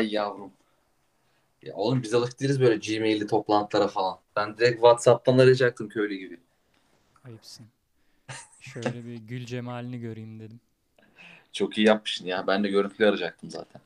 [0.00, 0.52] Ay yavrum.
[1.62, 4.18] Ya oğlum biz alışık değiliz böyle Gmail'li toplantılara falan.
[4.36, 6.40] Ben direkt WhatsApp'tan arayacaktım köylü gibi.
[7.24, 7.66] Ayıpsın.
[8.60, 10.60] Şöyle bir gül cemalini göreyim dedim.
[11.52, 12.46] Çok iyi yapmışsın ya.
[12.46, 13.82] Ben de görüntülü arayacaktım zaten.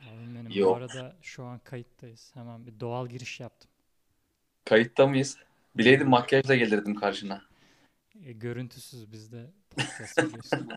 [0.00, 0.50] Abim benim.
[0.50, 0.76] Bu Yok.
[0.76, 2.30] arada şu an kayıttayız.
[2.34, 3.70] Hemen bir doğal giriş yaptım.
[4.64, 5.38] Kayıtta mıyız?
[5.74, 7.42] Bileydim makyajla gelirdim karşına.
[8.24, 10.68] E, görüntüsüz bizde podcast biliyorsun.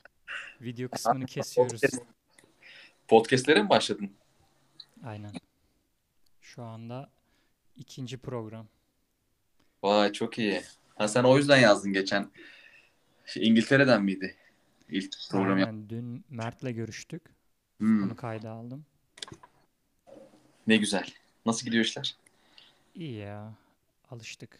[0.60, 1.80] Video kısmını kesiyoruz.
[3.08, 4.10] Podcast, podcastlere mi başladın?
[5.04, 5.32] Aynen.
[6.40, 7.10] Şu anda
[7.76, 8.66] ikinci program.
[9.82, 10.62] Vay çok iyi.
[10.96, 12.30] Ha sen o yüzden yazdın geçen.
[13.26, 14.36] Şey, İngiltere'den miydi?
[14.88, 15.56] İlk program.
[15.58, 15.88] Aynen.
[15.88, 17.22] Dün Mert'le görüştük.
[17.78, 18.84] Hmm, Onu kayda aldım.
[20.66, 21.06] ne güzel.
[21.46, 22.16] Nasıl gidiyor işler?
[22.94, 23.52] İyi ya.
[24.10, 24.58] Alıştık.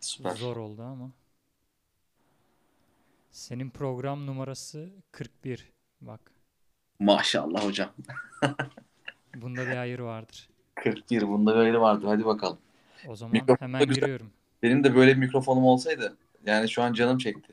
[0.00, 0.36] Süper.
[0.36, 1.10] Zor oldu ama.
[3.32, 5.68] Senin program numarası 41.
[6.00, 6.20] Bak.
[7.00, 7.90] Maşallah hocam.
[9.36, 10.48] Bunda bir hayır vardır.
[10.74, 12.06] 41 bunda bir ayrı vardı.
[12.06, 12.58] Hadi bakalım.
[13.08, 14.30] O zaman Mikrofon da hemen giriyorum.
[14.62, 16.16] Benim de böyle bir mikrofonum olsaydı
[16.46, 17.52] yani şu an canım çekti.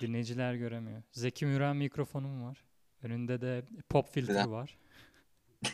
[0.00, 1.02] Dinleyiciler göremiyor.
[1.12, 2.64] Zeki Müren mikrofonum var.
[3.02, 4.50] Önünde de pop filtre Güzel.
[4.50, 4.78] var.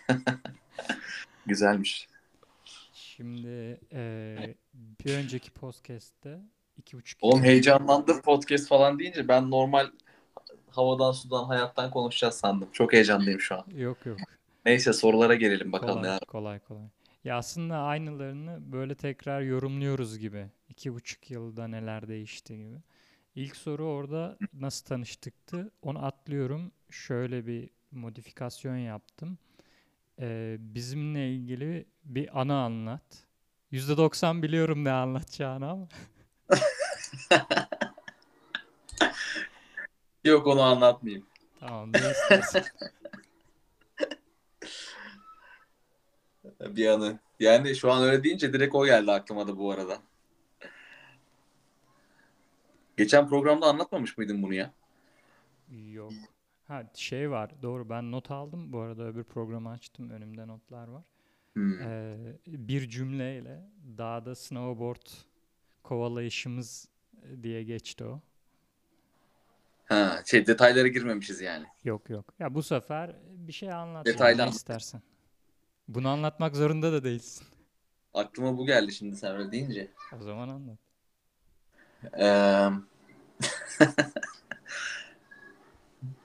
[1.46, 2.08] Güzelmiş.
[2.92, 6.38] Şimdi eee, bir önceki podcast'te
[6.76, 9.86] iki buçuk Oğlum heyecanlandım podcast falan deyince ben normal
[10.78, 12.68] havadan sudan hayattan konuşacağız sandım.
[12.72, 13.64] Çok heyecanlıyım şu an.
[13.76, 14.18] Yok yok.
[14.66, 16.18] Neyse sorulara gelelim bakalım Kolay ya.
[16.18, 16.86] kolay kolay.
[17.24, 20.46] Ya aslında aynılarını böyle tekrar yorumluyoruz gibi.
[20.68, 22.76] İki buçuk yılda neler değişti gibi.
[23.34, 25.70] İlk soru orada nasıl tanıştıktı?
[25.82, 26.72] Onu atlıyorum.
[26.90, 29.38] Şöyle bir modifikasyon yaptım.
[30.20, 33.26] Ee, bizimle ilgili bir anı anlat.
[33.72, 35.88] %90 biliyorum ne anlatacağını ama.
[40.28, 41.26] Yok onu anlatmayayım.
[41.60, 42.14] Tamam ne.
[46.60, 47.18] Bir anı.
[47.40, 49.98] Yani şu an öyle deyince direkt o geldi aklıma da bu arada.
[52.96, 54.72] Geçen programda anlatmamış mıydın bunu ya?
[55.92, 56.12] Yok.
[56.68, 57.50] Ha şey var.
[57.62, 58.72] Doğru ben not aldım.
[58.72, 60.10] Bu arada öbür programı açtım.
[60.10, 61.04] Önümde notlar var.
[61.52, 61.82] Hmm.
[61.82, 62.16] Ee,
[62.46, 65.06] bir cümleyle dağda snowboard
[65.82, 66.88] kovalayışımız
[67.42, 68.20] diye geçti o.
[69.88, 71.66] Ha, şey detaylara girmemişiz yani.
[71.84, 72.34] Yok yok.
[72.38, 74.06] Ya bu sefer bir şey anlat.
[74.06, 74.54] Detaylı yani, anlat.
[74.54, 75.02] istersen.
[75.88, 77.46] Bunu anlatmak zorunda da değilsin.
[78.14, 79.88] Aklıma bu geldi şimdi sen öyle deyince.
[80.20, 80.78] O zaman anlat.
[82.18, 82.70] Eee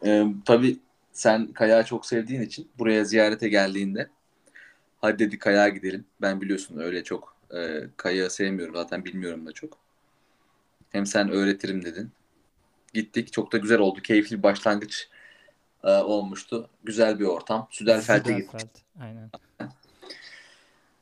[0.03, 0.79] Eee, tabii
[1.13, 4.09] sen kayağı çok sevdiğin için buraya ziyarete geldiğinde
[5.01, 6.05] hadi dedi kayağa gidelim.
[6.21, 9.77] Ben biliyorsun öyle çok eee kayağı sevmiyorum zaten bilmiyorum da çok.
[10.89, 12.11] Hem sen öğretirim dedin.
[12.93, 14.01] Gittik çok da güzel oldu.
[14.01, 15.09] Keyifli bir başlangıç
[15.85, 16.69] eee, olmuştu.
[16.83, 17.67] Güzel bir ortam.
[17.71, 18.69] Süderfeld'e gittik.
[19.01, 19.29] Aynen.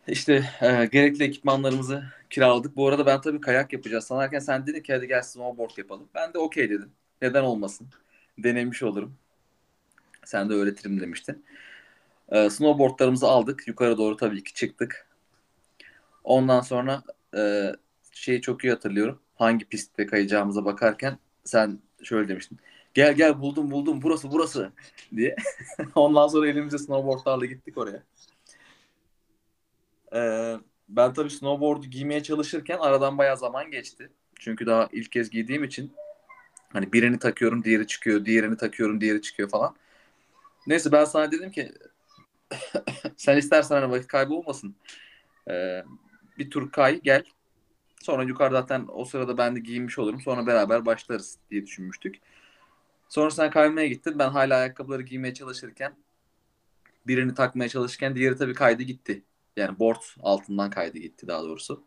[0.08, 2.76] İşte e, gerekli ekipmanlarımızı kiraladık.
[2.76, 6.08] Bu arada ben tabii kayak yapacağız sanarken sen dedin ki hadi gel snowboard yapalım.
[6.16, 6.92] Ben de okey dedim.
[7.22, 7.88] Neden olmasın?
[8.38, 9.16] Denemiş olurum.
[10.26, 11.46] Sen de öğretirim demiştin.
[12.30, 13.68] E, snowboardlarımızı aldık.
[13.68, 15.08] Yukarı doğru tabii ki çıktık.
[16.24, 17.04] Ondan sonra
[17.38, 17.72] e,
[18.12, 19.20] şeyi çok iyi hatırlıyorum.
[19.36, 22.60] Hangi pistte kayacağımıza bakarken sen şöyle demiştin.
[22.94, 24.72] Gel gel buldum buldum burası burası
[25.16, 25.36] diye.
[25.96, 28.04] Ondan sonra elimizde snowboardlarla gittik oraya.
[30.16, 30.58] Ee,
[30.90, 34.10] ben tabii snowboard'u giymeye çalışırken aradan bayağı zaman geçti.
[34.40, 35.94] Çünkü daha ilk kez giydiğim için
[36.74, 39.76] hani birini takıyorum, diğeri çıkıyor, diğerini takıyorum, diğeri çıkıyor falan.
[40.68, 41.72] Neyse ben sana dedim ki
[43.18, 44.76] sen istersen hani vakit kaybı olmasın.
[45.50, 45.84] Ee,
[46.38, 47.24] bir tur kay gel.
[48.02, 50.22] Sonra yukarıda zaten o sırada ben de giyinmiş olurum.
[50.22, 52.16] Sonra beraber başlarız diye düşünmüştük.
[53.10, 54.20] Sonra sen kaymaya gittin.
[54.20, 55.94] Ben hala ayakkabıları giymeye çalışırken
[57.08, 59.24] birini takmaya çalışırken diğeri tabii kaydı gitti.
[59.58, 61.84] Yani board altından kaydı gitti daha doğrusu.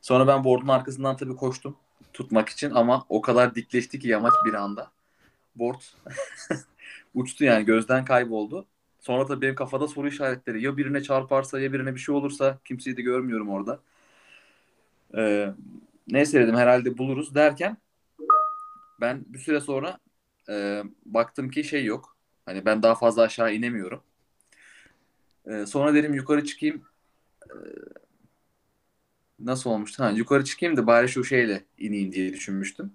[0.00, 1.76] Sonra ben board'un arkasından tabii koştum
[2.12, 4.90] tutmak için ama o kadar dikleşti ki yamaç bir anda.
[5.56, 5.80] Board
[7.14, 8.66] uçtu yani gözden kayboldu.
[9.00, 10.62] Sonra tabii benim kafada soru işaretleri.
[10.64, 13.80] Ya birine çarparsa ya birine bir şey olursa kimseyi de görmüyorum orada.
[15.16, 15.54] Ee,
[16.08, 17.76] neyse dedim herhalde buluruz derken
[19.00, 19.98] ben bir süre sonra
[20.48, 22.16] e, baktım ki şey yok.
[22.46, 24.02] Hani ben daha fazla aşağı inemiyorum.
[25.46, 26.82] Ee, sonra dedim yukarı çıkayım.
[27.50, 27.54] Ee,
[29.38, 30.04] nasıl olmuştu?
[30.04, 32.92] Ha, yukarı çıkayım da bari şu şeyle ineyim diye düşünmüştüm.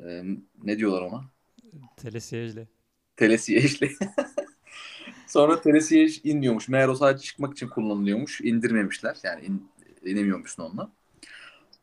[0.00, 0.22] Ee,
[0.62, 1.24] ne diyorlar ona?
[1.96, 2.68] Telesiyejle.
[3.16, 3.90] Telesiyejle.
[5.26, 6.68] Sonra telesiyej inmiyormuş.
[6.68, 8.40] Meğer o sadece çıkmak için kullanılıyormuş.
[8.40, 9.16] İndirmemişler.
[9.22, 9.68] Yani in,
[10.04, 10.90] inemiyormuşsun onunla.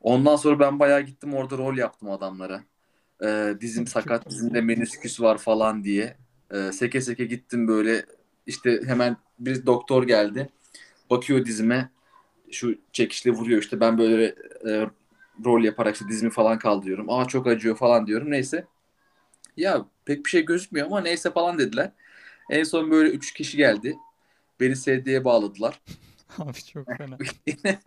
[0.02, 2.64] Ondan sonra ben bayağı gittim orada rol yaptım adamlara.
[3.24, 6.18] Ee, dizim sakat, dizimde menisküs var falan diye.
[6.52, 8.06] Ee, seke seke gittim böyle
[8.48, 10.50] işte hemen bir doktor geldi.
[11.10, 11.90] Bakıyor dizime
[12.52, 14.26] şu çekişle vuruyor işte ben böyle
[14.68, 14.88] e,
[15.46, 17.10] rol yaparak işte dizimi falan kaldırıyorum.
[17.10, 18.32] Aa çok acıyor falan diyorum.
[18.32, 18.66] Neyse.
[19.58, 21.92] Ya pek bir şey gözükmüyor ama neyse falan dediler.
[22.50, 23.96] En son böyle üç kişi geldi.
[24.60, 25.82] Beni sedyeye bağladılar.
[26.38, 27.18] Abi çok fena.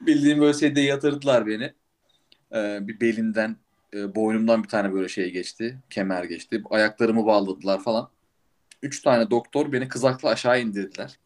[0.00, 1.72] Bildiğim böyle sedyeye yatırdılar beni.
[2.54, 3.56] Ee, bir belimden,
[3.94, 5.78] e, boynumdan bir tane böyle şey geçti.
[5.90, 6.62] Kemer geçti.
[6.70, 8.10] Ayaklarımı bağladılar falan.
[8.82, 11.18] Üç tane doktor beni kızakla aşağı indirdiler.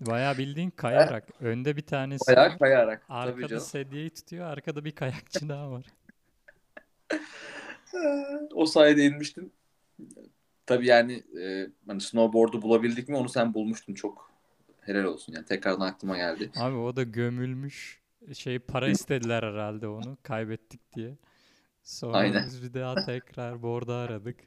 [0.00, 1.28] Bayağı bildiğin kayarak.
[1.40, 2.58] Önde bir tanesi var.
[2.58, 3.06] kayarak.
[3.08, 4.46] Arkada sedyeyi tutuyor.
[4.46, 5.86] Arkada bir kayakçı daha var.
[8.54, 9.50] O sayede inmiştim.
[10.66, 14.31] Tabii yani e, hani snowboard'u bulabildik mi onu sen bulmuştun çok.
[14.86, 16.50] Helal olsun yani tekrardan aklıma geldi.
[16.54, 18.02] Abi o da gömülmüş.
[18.34, 20.18] Şey para istediler herhalde onu.
[20.22, 21.18] Kaybettik diye.
[21.84, 22.44] Sonra Aynen.
[22.44, 24.38] biz bir daha tekrar board'u aradık.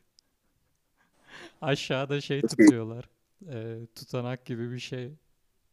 [1.61, 3.09] Aşağıda şey tutuyorlar.
[3.51, 5.13] Ee, tutanak gibi bir şey.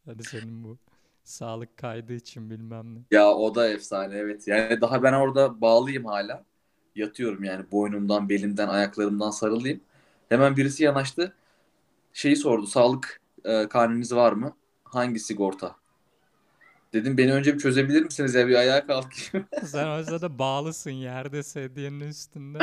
[0.05, 0.79] Hadi senin bu.
[1.23, 2.99] Sağlık kaydı için bilmem ne.
[3.11, 4.47] Ya o da efsane evet.
[4.47, 6.45] Yani daha ben orada bağlıyım hala.
[6.95, 9.81] Yatıyorum yani boynumdan, belimden, ayaklarımdan sarılıyım.
[10.29, 11.33] Hemen birisi yanaştı.
[12.13, 12.67] Şeyi sordu.
[12.67, 14.55] Sağlık e, karneniz var mı?
[14.83, 15.75] Hangi sigorta?
[16.93, 19.47] Dedim beni önce bir çözebilir misiniz ya bir ayağa kalkayım.
[19.65, 22.59] Sen o sırada bağlısın yerde sedyenin üstünde.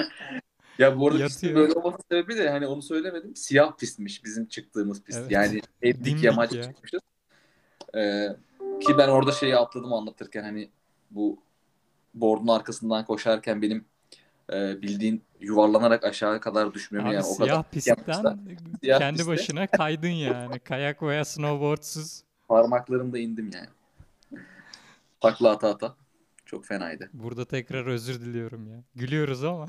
[0.79, 3.37] ya bu arada pistin böyle olması sebebi de hani onu söylemedim.
[3.37, 5.19] Siyah pistmiş bizim çıktığımız pist.
[5.19, 5.31] Evet.
[5.31, 6.65] Yani Eddik Dimdik yamaca ya.
[6.65, 7.00] çıkmışız.
[7.97, 8.29] Ee,
[8.81, 10.71] ki ben orada şeyi atladım anlatırken hani
[11.11, 11.43] bu
[12.15, 13.85] board'un arkasından koşarken benim
[14.52, 18.38] e, bildiğin yuvarlanarak aşağı kadar düşmemi Abi yani o kadar pistten.
[18.82, 19.32] Siyah kendi pistte.
[19.32, 20.58] başına kaydın yani.
[20.58, 22.23] Kayak veya snowboardsuz.
[22.49, 23.69] Parmaklarımda indim yani.
[25.20, 25.94] Takla ata ata.
[26.47, 27.11] Çok fenaydı.
[27.12, 28.82] Burada tekrar özür diliyorum ya.
[28.94, 29.69] Gülüyoruz ama.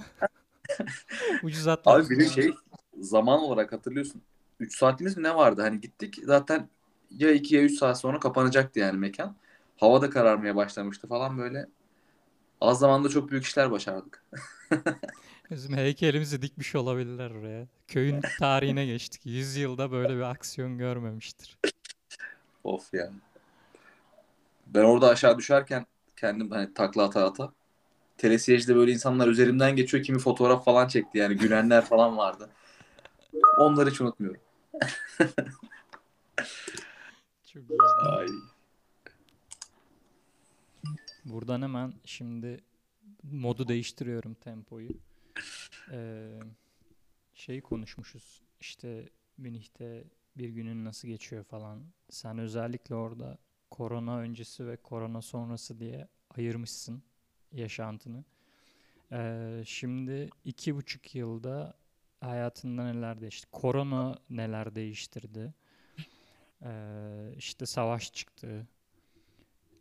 [1.43, 2.51] Ucuz Abi atlattık bir şey
[2.99, 4.21] zaman olarak hatırlıyorsun.
[4.59, 5.61] 3 saatimiz mi ne vardı?
[5.61, 6.69] Hani gittik zaten
[7.11, 9.35] ya 2 ya 3 saat sonra kapanacaktı yani mekan.
[9.77, 11.67] Hava da kararmaya başlamıştı falan böyle.
[12.61, 14.25] Az zamanda çok büyük işler başardık.
[15.51, 17.67] Bizim heykelimizi dikmiş olabilirler oraya.
[17.87, 19.21] Köyün tarihine geçtik.
[19.25, 21.57] 100 yılda böyle bir aksiyon görmemiştir.
[22.63, 23.11] Of ya.
[24.67, 25.85] Ben orada aşağı düşerken
[26.15, 27.51] kendim hani takla ata ata.
[28.17, 30.03] Telesiyejde böyle insanlar üzerimden geçiyor.
[30.03, 31.37] Kimi fotoğraf falan çekti yani.
[31.37, 32.49] Gülenler falan vardı.
[33.57, 34.41] Onları hiç unutmuyorum.
[37.53, 37.77] Çok iyi.
[38.09, 38.27] Ay.
[41.25, 42.63] Buradan hemen şimdi
[43.23, 44.89] modu değiştiriyorum tempoyu.
[45.91, 46.39] Ee,
[47.33, 48.41] şey konuşmuşuz.
[48.59, 50.03] İşte Münih'te
[50.37, 51.83] bir günün nasıl geçiyor falan.
[52.09, 53.37] Sen özellikle orada
[53.71, 57.03] korona öncesi ve korona sonrası diye ayırmışsın
[57.51, 58.23] yaşantını.
[59.11, 61.73] Ee, şimdi iki buçuk yılda
[62.21, 63.47] hayatında neler değişti?
[63.51, 65.53] Korona neler değiştirdi?
[66.63, 68.67] Ee, işte savaş çıktı.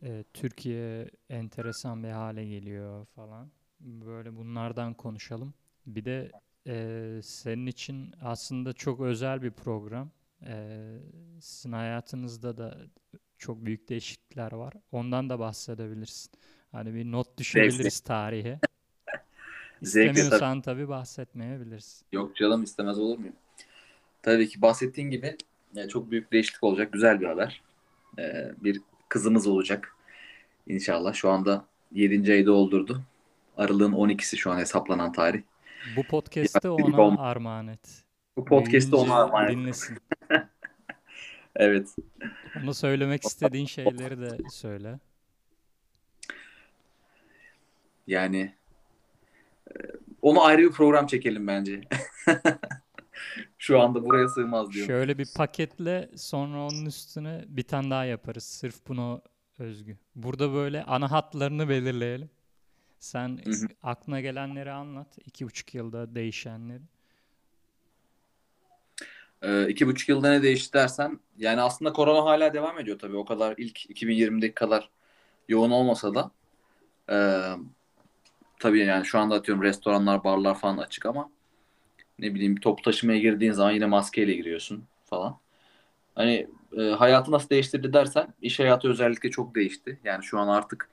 [0.03, 3.51] Ee, Türkiye enteresan bir hale geliyor falan.
[3.79, 5.53] Böyle bunlardan konuşalım.
[5.85, 6.31] Bir de
[6.67, 10.11] e, senin için aslında çok özel bir program.
[10.45, 10.97] Ee,
[11.39, 12.77] sizin hayatınızda da
[13.37, 14.73] çok büyük değişiklikler var.
[14.91, 16.31] Ondan da bahsedebilirsin.
[16.71, 18.59] Hani bir not düşebiliriz tarihe.
[19.81, 20.19] Zevkle tabii.
[20.19, 22.05] İstemiyorsan tabii bahsetmeyebilirsin.
[22.11, 23.35] Yok canım istemez olur muyum?
[24.21, 25.37] Tabii ki bahsettiğin gibi
[25.75, 26.93] e, çok büyük değişiklik olacak.
[26.93, 27.61] Güzel bir haber.
[28.19, 29.95] E, bir kızımız olacak.
[30.67, 31.13] İnşallah.
[31.13, 32.31] Şu anda 7.
[32.31, 33.01] ayı doldurdu.
[33.57, 35.41] Aralığın 12'si şu an hesaplanan tarih.
[35.95, 37.21] Bu podcast'ı Ya, ona olma.
[37.21, 38.03] armağan et.
[38.37, 39.51] Bu Büyüyünce ona armağan et.
[39.51, 39.97] dinlesin.
[41.55, 41.95] Evet.
[42.63, 44.99] Ona söylemek istediğin şeyleri de söyle.
[48.07, 48.55] Yani
[49.69, 49.73] e,
[50.21, 51.81] onu ayrı bir program çekelim bence.
[53.57, 54.87] Şu anda buraya sığmaz diyorum.
[54.93, 58.43] Şöyle bir paketle sonra onun üstüne bir tane daha yaparız.
[58.43, 59.21] Sırf buna
[59.61, 59.97] özgü.
[60.15, 62.29] Burada böyle ana hatlarını belirleyelim.
[62.99, 63.67] Sen Hı hı.
[63.83, 65.17] aklına gelenleri anlat.
[65.25, 66.81] İki buçuk yılda değişenleri.
[69.41, 73.17] Ee, iki buçuk yılda ne değişti dersen yani aslında korona hala devam ediyor tabii.
[73.17, 74.89] O kadar ilk 2020'deki kadar
[75.47, 76.31] yoğun olmasa da
[77.09, 77.55] ee,
[78.59, 81.29] tabii yani şu anda atıyorum restoranlar, barlar falan açık ama
[82.19, 85.37] ne bileyim toplu taşımaya girdiğin zaman yine maskeyle giriyorsun falan.
[86.15, 86.47] Hani
[86.77, 89.99] e, hayatı nasıl değiştirdi dersen iş hayatı özellikle çok değişti.
[90.03, 90.89] Yani şu an artık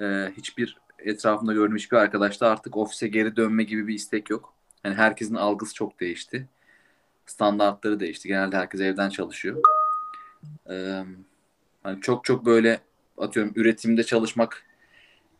[0.00, 0.04] e,
[0.36, 4.54] hiçbir etrafımda gördüğüm hiçbir arkadaşta artık ofise geri dönme gibi bir istek yok.
[4.84, 6.48] Yani herkesin algısı çok değişti.
[7.26, 8.28] Standartları değişti.
[8.28, 9.62] Genelde herkes evden çalışıyor.
[10.70, 11.04] E,
[11.82, 12.80] hani çok çok böyle
[13.18, 14.64] atıyorum üretimde çalışmak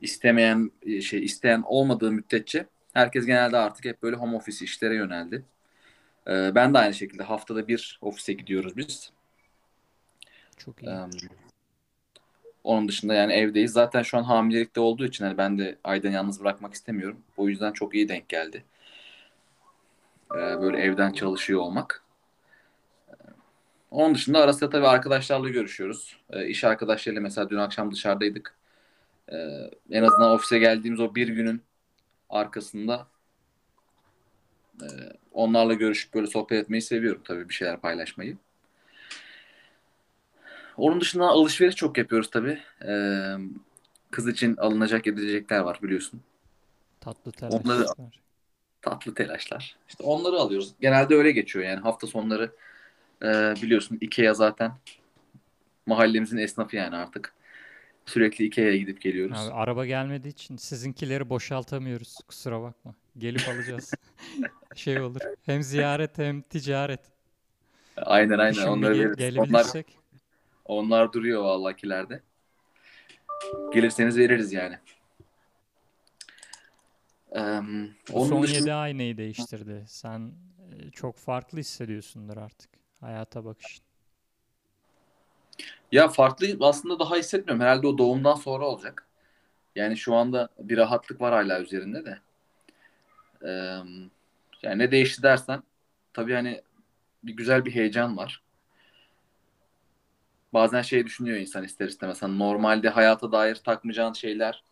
[0.00, 0.70] istemeyen
[1.02, 5.44] şey isteyen olmadığı müddetçe herkes genelde artık hep böyle home office işlere yöneldi.
[6.26, 9.12] Ee, ben de aynı şekilde haftada bir ofise gidiyoruz biz.
[10.58, 10.90] Çok iyi.
[10.90, 11.06] Ee,
[12.64, 13.72] onun dışında yani evdeyiz.
[13.72, 17.20] Zaten şu an hamilelikte olduğu için hani ben de Aydan'ı yalnız bırakmak istemiyorum.
[17.36, 18.64] O yüzden çok iyi denk geldi.
[20.34, 22.04] Ee, böyle evden çalışıyor olmak.
[23.90, 26.16] Onun dışında ara sıra tabii arkadaşlarla görüşüyoruz.
[26.30, 28.54] Ee, iş arkadaşlarıyla mesela dün akşam dışarıdaydık.
[29.32, 29.36] Ee,
[29.90, 31.62] en azından ofise geldiğimiz o bir günün
[32.30, 33.06] arkasında
[34.82, 34.86] e,
[35.32, 38.36] onlarla görüşüp böyle sohbet etmeyi seviyorum tabii bir şeyler paylaşmayı.
[40.78, 42.58] Onun dışında alışveriş çok yapıyoruz tabii.
[42.84, 43.34] Ee,
[44.10, 46.20] kız için alınacak edilecekler var biliyorsun.
[47.00, 48.20] Tatlı Onları telaşlar.
[48.82, 49.76] tatlı telaşlar.
[49.88, 50.74] İşte onları alıyoruz.
[50.80, 52.52] Genelde öyle geçiyor yani hafta sonları
[53.22, 53.26] e,
[53.62, 54.72] biliyorsun Ikea zaten
[55.86, 57.34] mahallemizin esnafı yani artık.
[58.06, 59.38] Sürekli Ikea'ya gidip geliyoruz.
[59.38, 62.16] Abi, araba gelmediği için sizinkileri boşaltamıyoruz.
[62.28, 62.94] Kusura bakma.
[63.18, 63.94] Gelip alacağız.
[64.74, 65.20] Şey olur.
[65.46, 67.00] Hem ziyaret hem ticaret.
[67.96, 69.38] Aynen aynen bir onları veririz.
[69.38, 69.66] Onlar.
[70.68, 72.22] Onlar duruyor vallahi kilerde.
[73.74, 74.78] Gelirseniz veririz yani.
[77.32, 77.40] Ee,
[78.12, 79.84] onun son dışında 7 ay neyi değiştirdi?
[79.88, 80.32] Sen
[80.72, 82.70] e, çok farklı hissediyorsundur artık.
[83.00, 83.84] Hayata bakışın.
[85.92, 87.64] ya farklı aslında daha hissetmiyorum.
[87.64, 89.06] Herhalde o doğumdan sonra olacak.
[89.76, 92.18] Yani şu anda bir rahatlık var hala üzerinde de.
[93.42, 93.48] Ee,
[94.62, 95.62] yani ne değişti dersen
[96.12, 96.62] tabii hani
[97.24, 98.42] bir güzel bir heyecan var.
[100.52, 102.22] Bazen şey düşünüyor insan ister istemez.
[102.22, 104.62] Hani normalde hayata dair takmayacağın şeyler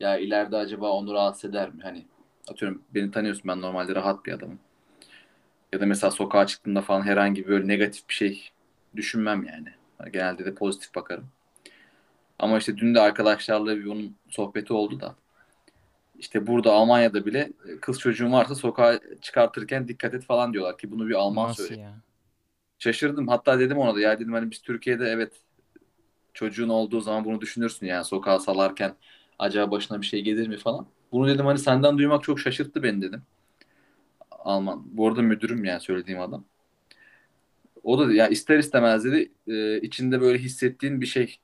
[0.00, 1.82] ya ileride acaba onu rahatsız eder mi?
[1.82, 2.06] Hani
[2.48, 4.58] atıyorum beni tanıyorsun ben normalde rahat bir adamım.
[5.72, 8.50] Ya da mesela sokağa çıktığımda falan herhangi böyle negatif bir şey
[8.96, 9.68] düşünmem yani.
[9.98, 11.26] Hani genelde de pozitif bakarım.
[12.38, 15.14] Ama işte dün de arkadaşlarla bir onun sohbeti oldu da.
[16.18, 17.50] İşte burada Almanya'da bile
[17.80, 21.80] kız çocuğun varsa sokağa çıkartırken dikkat et falan diyorlar ki bunu bir Alman Nasıl söyledi.
[21.80, 21.94] ya?
[22.80, 23.28] Şaşırdım.
[23.28, 25.32] Hatta dedim ona da ya dedim hani biz Türkiye'de evet
[26.34, 28.94] çocuğun olduğu zaman bunu düşünürsün yani sokağa salarken
[29.38, 30.86] acaba başına bir şey gelir mi falan.
[31.12, 33.22] Bunu dedim hani senden duymak çok şaşırttı beni dedim.
[34.30, 34.82] Alman.
[34.96, 36.44] Bu arada müdürüm yani söylediğim adam.
[37.82, 41.38] O da ya ister istemez dedi e, içinde böyle hissettiğin bir şey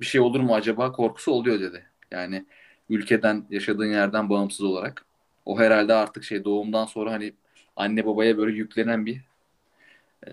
[0.00, 1.86] bir şey olur mu acaba korkusu oluyor dedi.
[2.10, 2.46] Yani
[2.88, 5.04] ülkeden yaşadığın yerden bağımsız olarak.
[5.44, 7.34] O herhalde artık şey doğumdan sonra hani
[7.76, 9.29] anne babaya böyle yüklenen bir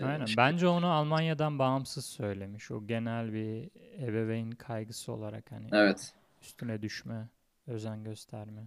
[0.02, 0.26] Aynen.
[0.26, 0.38] şey.
[0.38, 2.72] Bence onu Almanya'dan bağımsız söylemiş.
[2.72, 3.70] O genel bir
[4.04, 6.14] ebeveyn kaygısı olarak hani Evet.
[6.42, 7.28] üstüne düşme,
[7.68, 8.62] özen gösterme.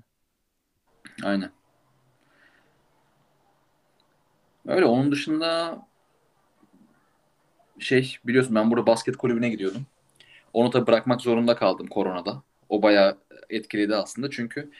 [1.22, 1.50] Aynen.
[4.66, 5.78] Öyle onun dışında
[7.78, 9.86] şey biliyorsun ben burada basket kulübüne gidiyordum.
[10.52, 12.42] Onu da bırakmak zorunda kaldım koronada.
[12.68, 13.18] O bayağı
[13.50, 14.70] etkiledi aslında çünkü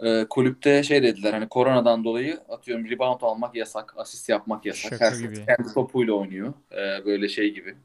[0.00, 4.92] e, kulüpte şey dediler hani koronadan dolayı atıyorum rebound almak yasak, asist yapmak yasak.
[4.92, 5.46] Şaka Herkes gibi.
[5.46, 6.54] kendi topuyla oynuyor.
[6.72, 7.76] E, böyle şey gibi.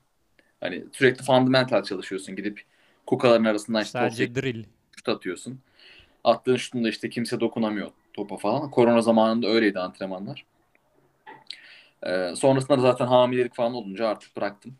[0.59, 2.63] Hani sürekli fundamental çalışıyorsun gidip
[3.05, 4.63] kukaların arasından işte top Sadece drill.
[4.95, 5.59] şut atıyorsun.
[6.23, 8.71] Attığın şutunda işte kimse dokunamıyor topa falan.
[8.71, 10.45] Korona zamanında öyleydi antrenmanlar.
[12.03, 14.75] Ee, sonrasında da zaten hamilelik falan olunca artık bıraktım.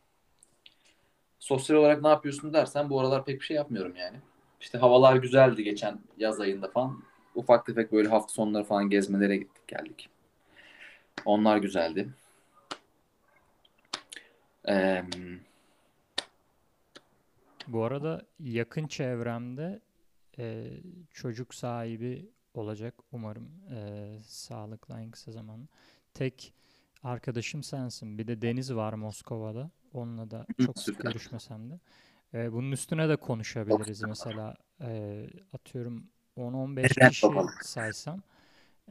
[1.40, 4.18] Sosyal olarak ne yapıyorsun dersen bu aralar pek bir şey yapmıyorum yani.
[4.62, 7.04] İşte havalar güzeldi geçen yaz ayında falan.
[7.36, 10.10] Ufak tefek böyle hafta sonları falan gezmelere gittik geldik.
[11.26, 12.10] Onlar güzeldi.
[14.70, 15.04] Ee,
[17.68, 19.82] Bu arada yakın çevremde
[20.40, 20.70] e,
[21.12, 25.68] çocuk sahibi olacak umarım e, sağlıklı en kısa zamanda.
[26.14, 26.54] Tek
[27.04, 28.18] arkadaşım sensin.
[28.18, 29.72] Bir de Deniz var Moskova'da.
[29.94, 31.80] Onunla da çok sık görüşmesem de.
[32.34, 34.02] E, bunun üstüne de konuşabiliriz.
[34.04, 37.52] Mesela e, atıyorum 10-15 Evlen kişi bakalım.
[37.62, 38.22] saysam.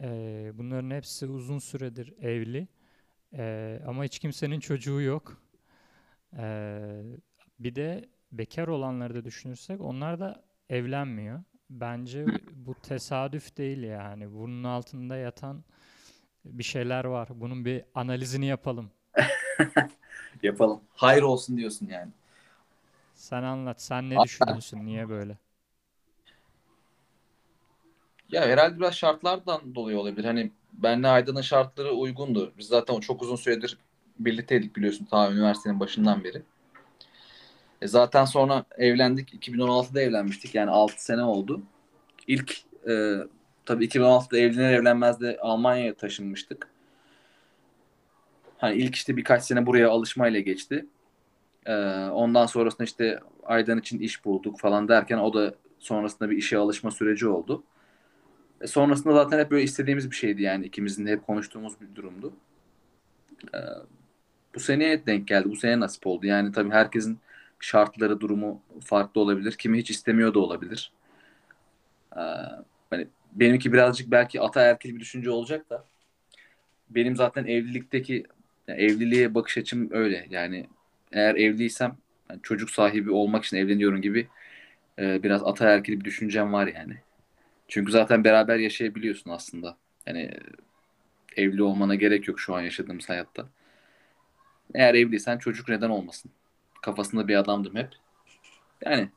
[0.01, 2.69] e, bunların hepsi uzun süredir evli.
[3.35, 5.43] E, ama hiç kimsenin çocuğu yok.
[6.39, 6.45] E,
[7.59, 11.43] bir de bekar olanları da düşünürsek onlar da evlenmiyor.
[11.71, 14.33] Bence bu tesadüf değil yani.
[14.33, 15.65] Bunun altında yatan
[16.45, 17.29] bir şeyler var.
[17.35, 18.91] Bunun bir analizini yapalım.
[20.43, 20.81] yapalım.
[20.95, 22.11] Hayır olsun diyorsun yani.
[23.15, 23.83] Sen anlat.
[23.83, 24.87] Sen ne düşünüyorsun?
[24.87, 25.39] Niye böyle?
[28.33, 30.25] Ya herhalde biraz şartlardan dolayı olabilir.
[30.25, 32.53] Hani benle Aydan'ın şartları uygundu.
[32.59, 33.79] Biz zaten çok uzun süredir
[34.19, 36.43] birlikteydik biliyorsun ta üniversitenin başından beri.
[37.83, 39.35] E zaten sonra evlendik.
[39.35, 40.55] 2016'da evlenmiştik.
[40.55, 41.63] Yani 6 sene oldu.
[42.27, 42.59] İlk
[42.89, 43.17] e,
[43.67, 46.69] tabii 2016'da evlenir evlenmez de Almanya'ya taşınmıştık.
[48.59, 50.87] Hani ilk işte birkaç sene buraya alışmayla geçti.
[51.67, 51.75] E,
[52.13, 56.91] ondan sonrasında işte Aydan için iş bulduk falan derken o da sonrasında bir işe alışma
[56.91, 57.65] süreci oldu.
[58.67, 62.33] Sonrasında zaten hep böyle istediğimiz bir şeydi yani ikimizin de hep konuştuğumuz bir durumdu.
[63.55, 63.59] E,
[64.55, 65.51] bu seneye denk geldi.
[65.51, 66.27] Bu sene nasip oldu.
[66.27, 67.19] Yani tabii herkesin
[67.61, 69.53] şartları, durumu farklı olabilir.
[69.53, 70.93] Kimi hiç istemiyor da olabilir.
[72.17, 72.23] E,
[72.91, 75.85] hani benimki birazcık belki ataerkil bir düşünce olacak da
[76.91, 78.25] benim zaten evlilikteki
[78.69, 80.27] yani evliliğe bakış açım öyle.
[80.31, 80.67] Yani
[81.13, 81.97] eğer evliysem
[82.31, 84.29] yani çocuk sahibi olmak için evleniyorum gibi
[84.99, 86.97] e, biraz ataerkil bir düşüncem var yani.
[87.73, 89.77] Çünkü zaten beraber yaşayabiliyorsun aslında.
[90.07, 90.31] Yani
[91.37, 93.49] evli olmana gerek yok şu an yaşadığımız hayatta.
[94.75, 96.31] Eğer evliysen çocuk neden olmasın?
[96.83, 97.89] Kafasında bir adamdım hep.
[98.85, 99.09] Yani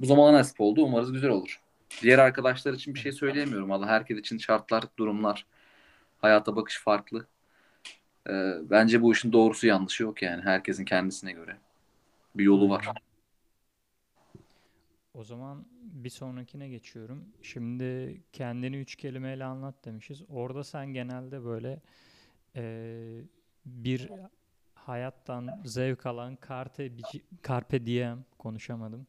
[0.00, 0.84] bu zamana nasip oldu.
[0.84, 1.60] Umarız güzel olur.
[2.02, 3.72] Diğer arkadaşlar için bir şey söyleyemiyorum.
[3.72, 5.46] Allah herkes için şartlar, durumlar,
[6.18, 7.26] hayata bakış farklı.
[8.30, 10.42] Ee, bence bu işin doğrusu yanlışı yok yani.
[10.42, 11.56] Herkesin kendisine göre
[12.34, 12.88] bir yolu var.
[15.18, 17.24] O zaman bir sonrakine geçiyorum.
[17.42, 20.22] Şimdi kendini üç kelimeyle anlat demişiz.
[20.28, 21.80] Orada sen genelde böyle
[22.56, 23.22] e,
[23.66, 24.10] bir
[24.74, 26.90] hayattan zevk alan carpe,
[27.48, 29.06] carpe diem konuşamadım.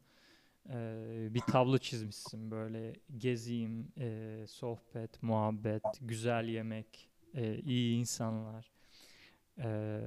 [0.68, 8.70] E, bir tablo çizmişsin böyle gezeyim, e, sohbet, muhabbet, güzel yemek, e, iyi insanlar.
[9.58, 10.00] E,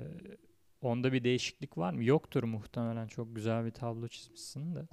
[0.82, 2.04] onda bir değişiklik var mı?
[2.04, 3.08] Yoktur muhtemelen.
[3.08, 4.88] Çok güzel bir tablo çizmişsin de.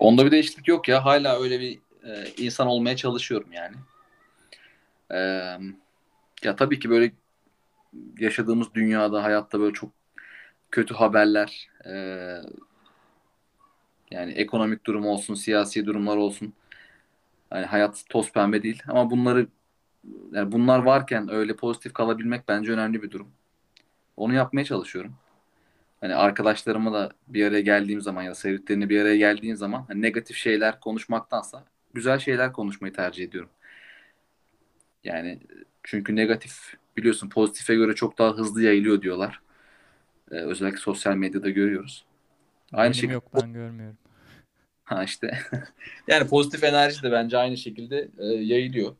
[0.00, 1.04] Onda bir değişiklik yok ya.
[1.04, 3.76] Hala öyle bir e, insan olmaya çalışıyorum yani.
[5.10, 5.18] E,
[6.44, 7.12] ya tabii ki böyle
[8.18, 9.90] yaşadığımız dünyada, hayatta böyle çok
[10.70, 11.92] kötü haberler, e,
[14.10, 16.52] yani ekonomik durum olsun, siyasi durumlar olsun.
[17.52, 18.82] Yani hayat toz pembe değil.
[18.88, 19.46] Ama bunları
[20.32, 23.28] yani bunlar varken öyle pozitif kalabilmek bence önemli bir durum.
[24.16, 25.14] Onu yapmaya çalışıyorum.
[26.00, 30.02] Hani arkadaşlarıma da bir araya geldiğim zaman ya da sevdiklerini bir araya geldiğim zaman hani
[30.02, 31.64] negatif şeyler konuşmaktansa
[31.94, 33.50] güzel şeyler konuşmayı tercih ediyorum.
[35.04, 35.38] Yani
[35.82, 39.40] çünkü negatif biliyorsun pozitife göre çok daha hızlı yayılıyor diyorlar.
[40.30, 42.04] Ee, özellikle sosyal medyada görüyoruz.
[42.72, 43.96] Aynı Benim şekilde yok ben görmüyorum.
[44.84, 45.38] Ha işte.
[46.08, 48.96] yani pozitif enerji de bence aynı şekilde e, yayılıyor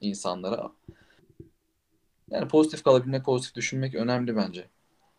[0.00, 0.72] insanlara.
[2.30, 4.68] Yani pozitif kalabilmek, pozitif düşünmek önemli bence.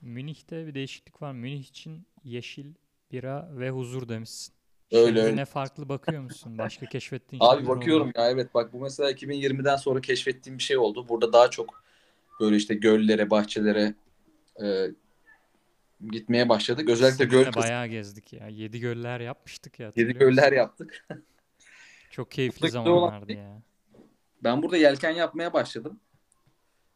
[0.04, 1.32] Münih'te bir değişiklik var.
[1.32, 2.74] Münih için yeşil,
[3.12, 4.54] bira ve huzur demişsin.
[4.92, 5.36] Öyle Şimdi öyle.
[5.36, 6.58] ne farklı bakıyor musun?
[6.58, 8.20] Başka keşfettiğin Abi bakıyorum oldu.
[8.20, 11.10] ya evet bak bu mesela 2020'den sonra keşfettiğim bir şey oldu.
[11.10, 11.84] Burada daha çok
[12.40, 13.94] böyle işte göllere, bahçelere
[14.64, 14.88] e,
[16.12, 16.90] gitmeye başladık.
[16.90, 17.62] Özellikle göl kısmı.
[17.62, 18.48] bayağı gezdik ya.
[18.48, 19.92] Yedi göller yapmıştık ya.
[19.96, 21.08] Yedi göller yaptık.
[22.12, 23.62] Çok keyifli zamanlardı ya.
[24.44, 26.00] Ben burada yelken yapmaya başladım.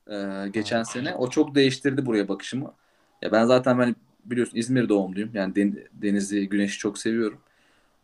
[0.08, 0.88] Ee, geçen evet.
[0.88, 1.16] sene.
[1.16, 2.74] O çok değiştirdi buraya bakışımı.
[3.22, 5.30] Ya ben zaten ben biliyorsun İzmir doğumluyum.
[5.34, 5.56] Yani
[5.94, 7.40] denizi, güneşi çok seviyorum.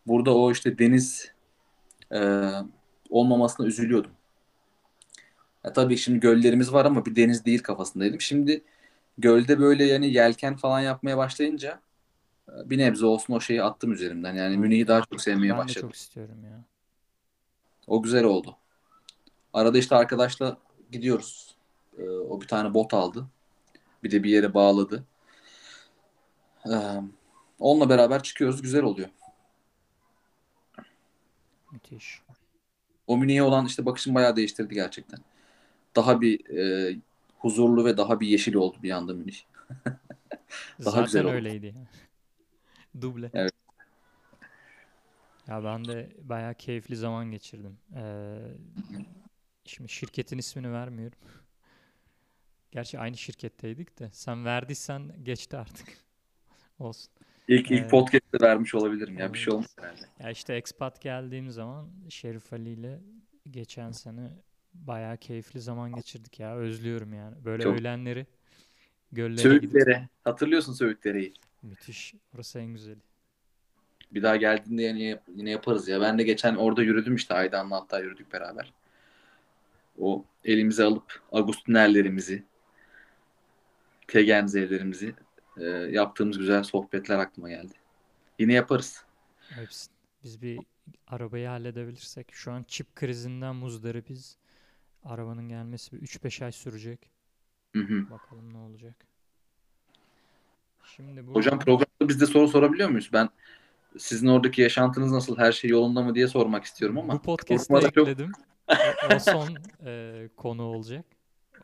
[0.07, 1.31] Burada o işte deniz
[2.11, 2.49] e,
[3.09, 4.11] olmamasına üzülüyordum.
[5.63, 8.21] Ya tabii şimdi göllerimiz var ama bir deniz değil kafasındaydım.
[8.21, 8.63] Şimdi
[9.17, 11.79] gölde böyle yani yelken falan yapmaya başlayınca
[12.49, 14.33] e, bir nebze olsun o şeyi attım üzerimden.
[14.33, 15.81] Yani Münih'i daha çok sevmeye ben başladım.
[15.83, 16.63] Ben çok istiyorum ya.
[17.87, 18.57] O güzel oldu.
[19.53, 20.57] Arada işte arkadaşla
[20.91, 21.55] gidiyoruz.
[21.97, 23.25] Ee, o bir tane bot aldı.
[24.03, 25.03] Bir de bir yere bağladı.
[26.65, 27.01] Ee,
[27.59, 28.61] onunla beraber çıkıyoruz.
[28.61, 29.09] Güzel oluyor.
[31.71, 32.21] Müthiş.
[33.07, 35.19] O Münih'e olan işte bakışım bayağı değiştirdi gerçekten.
[35.95, 36.95] Daha bir e,
[37.37, 39.35] huzurlu ve daha bir yeşil oldu bir anda Münih.
[39.85, 39.95] daha
[40.79, 41.33] Zaten güzel oldu.
[41.33, 41.75] öyleydi.
[43.01, 43.31] Duble.
[43.33, 43.51] Evet.
[45.47, 47.77] Ya ben de bayağı keyifli zaman geçirdim.
[47.95, 48.37] Ee,
[49.65, 51.17] şimdi şirketin ismini vermiyorum.
[52.73, 54.09] Gerçi aynı şirketteydik de.
[54.11, 55.87] Sen verdiysen geçti artık.
[56.79, 57.11] Olsun.
[57.47, 59.33] İlk ilk ee, podcast'te vermiş olabilirim ya.
[59.33, 60.01] Bir şey olmaz herhalde.
[60.19, 62.99] Ya işte expat geldiğim zaman Şerif Ali ile
[63.51, 64.29] geçen sene
[64.73, 66.55] bayağı keyifli zaman geçirdik ya.
[66.55, 67.35] Özlüyorum yani.
[67.45, 67.79] Böyle Çok.
[67.79, 68.27] öğlenleri
[69.11, 69.93] göllere Söğütlere.
[69.93, 70.09] Gidip...
[70.23, 71.33] Hatırlıyorsun Söğütlere'yi.
[71.61, 72.13] Müthiş.
[72.35, 73.01] Orası en güzeli.
[74.11, 76.01] Bir daha geldiğinde yine, yine yaparız ya.
[76.01, 78.73] Ben de geçen orada yürüdüm işte Aydan'la hatta yürüdük beraber.
[79.99, 82.43] O elimize alıp Agustinerlerimizi,
[84.13, 85.15] Tegenzevlerimizi
[85.57, 87.73] e, yaptığımız güzel sohbetler aklıma geldi.
[88.39, 89.05] Yine yaparız.
[89.49, 89.89] Hepsi.
[90.23, 90.59] Biz bir
[91.07, 92.27] arabayı halledebilirsek.
[92.31, 94.37] Şu an çip krizinden muzdaripiz.
[95.03, 96.99] Arabanın gelmesi bir 3-5 ay sürecek.
[97.75, 98.09] Hı hı.
[98.09, 98.95] Bakalım ne olacak.
[100.95, 101.35] Şimdi bu...
[101.35, 103.09] Hocam programda biz de soru sorabiliyor muyuz?
[103.13, 103.29] Ben
[103.97, 105.37] sizin oradaki yaşantınız nasıl?
[105.37, 107.13] Her şey yolunda mı diye sormak istiyorum ama.
[107.13, 108.31] Bu podcast'te ekledim.
[109.01, 109.13] Çok...
[109.15, 111.05] o son e, konu olacak.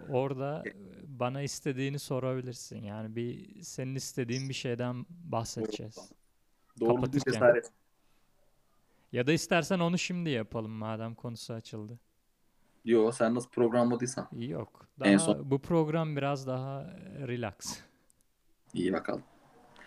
[0.09, 0.63] Orada
[1.07, 2.83] bana istediğini sorabilirsin.
[2.83, 6.11] Yani bir senin istediğin bir şeyden bahsedeceğiz.
[6.79, 7.71] Doğru bir cesaret.
[9.11, 11.99] Ya da istersen onu şimdi yapalım madem konusu açıldı.
[12.85, 14.27] Yo sen nasıl programladıysan.
[14.37, 14.87] Yok.
[15.03, 15.51] En Daha son.
[15.51, 17.55] bu program biraz daha e, relax.
[18.73, 19.23] İyi bakalım.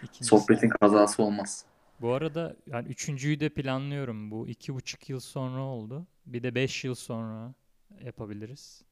[0.03, 0.25] İkincisi.
[0.25, 1.65] Sohbetin kazası olmaz.
[2.01, 4.31] Bu arada yani üçüncüyü de planlıyorum.
[4.31, 6.07] Bu iki buçuk yıl sonra oldu.
[6.27, 7.55] Bir de beş yıl sonra
[8.01, 8.83] yapabiliriz.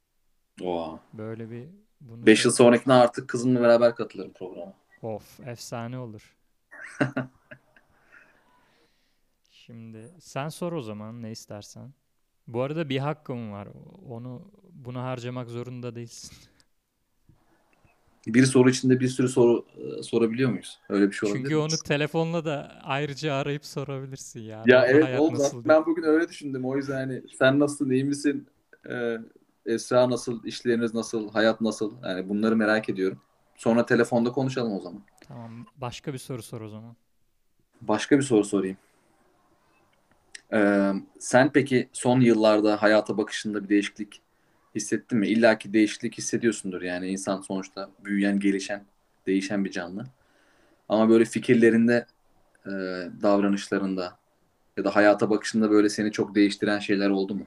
[0.63, 1.01] Oha.
[1.13, 1.65] Böyle bir
[2.01, 4.73] bunu 5 yıl sonrakine artık kızımla beraber katılırım programa.
[5.03, 6.37] Of, efsane olur.
[9.51, 11.93] Şimdi sen sor o zaman ne istersen.
[12.49, 13.69] Bu arada bir hakkım var.
[14.09, 14.43] Onu
[14.73, 16.31] bunu harcamak zorunda değilsin.
[18.27, 20.79] Bir soru içinde bir sürü soru e, sorabiliyor muyuz?
[20.89, 21.61] Öyle bir şey olabilir Çünkü mi?
[21.61, 24.71] onu telefonla da ayrıca arayıp sorabilirsin yani.
[24.71, 25.63] Ya evet diye.
[25.65, 26.65] ben bugün öyle düşündüm.
[26.65, 28.47] O yüzden hani sen nasılsın, iyi misin?
[28.91, 29.17] Ee,
[29.67, 31.95] Esra nasıl, işleriniz nasıl, hayat nasıl?
[32.03, 33.21] Yani bunları merak ediyorum.
[33.57, 35.03] Sonra telefonda konuşalım o zaman.
[35.29, 35.67] Tamam.
[35.77, 36.97] Başka bir soru sor o zaman.
[37.81, 38.77] Başka bir soru sorayım.
[40.53, 44.23] Ee, sen peki son yıllarda hayata bakışında bir değişiklik
[44.75, 45.29] hissettin mi?
[45.29, 46.83] İlla ki değişiklik hissediyorsundur.
[46.83, 48.85] Yani insan sonuçta büyüyen, gelişen,
[49.27, 50.07] değişen bir canlı.
[50.89, 52.07] Ama böyle fikirlerinde,
[52.67, 52.71] e,
[53.23, 54.19] davranışlarında
[54.77, 57.47] ya da hayata bakışında böyle seni çok değiştiren şeyler oldu mu?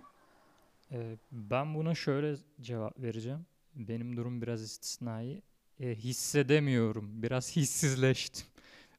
[0.91, 3.45] Ee, ben buna şöyle cevap vereceğim.
[3.75, 5.41] Benim durum biraz istisnai.
[5.79, 7.23] Ee, hissedemiyorum.
[7.23, 8.47] Biraz hissizleştim.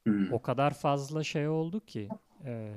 [0.05, 0.33] Hmm.
[0.33, 2.09] O kadar fazla şey oldu ki
[2.45, 2.75] e,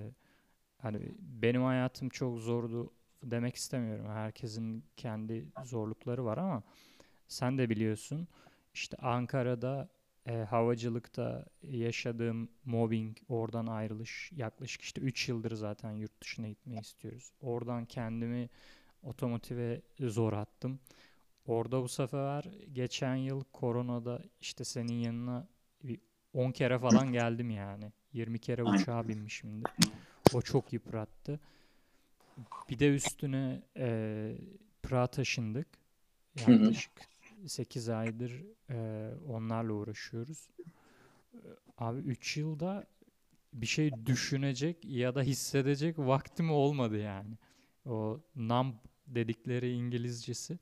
[0.77, 2.91] hani benim hayatım çok zordu
[3.23, 4.05] demek istemiyorum.
[4.09, 6.63] Herkesin kendi zorlukları var ama
[7.27, 8.27] sen de biliyorsun
[8.73, 9.89] işte Ankara'da
[10.25, 17.31] e, havacılıkta yaşadığım mobbing, oradan ayrılış yaklaşık işte 3 yıldır zaten yurt dışına gitmeyi istiyoruz.
[17.41, 18.49] Oradan kendimi
[19.03, 20.79] otomotive zor attım.
[21.45, 25.47] Orada bu sefer geçen yıl koronada işte senin yanına
[25.83, 25.99] bir
[26.33, 27.91] 10 kere falan geldim yani.
[28.13, 29.69] 20 kere uçağa binmişimdir.
[30.33, 31.39] O çok yıprattı.
[32.69, 34.37] Bir de üstüne eee
[34.83, 35.67] Prag'a taşındık.
[36.35, 36.91] Yaklaşık
[37.47, 40.49] 8 aydır eee, onlarla uğraşıyoruz.
[41.33, 41.39] Eee,
[41.77, 42.87] Abi 3 yılda
[43.53, 47.37] bir şey düşünecek ya da hissedecek vaktim olmadı yani.
[47.87, 48.75] O numb
[49.07, 50.59] dedikleri İngilizcesi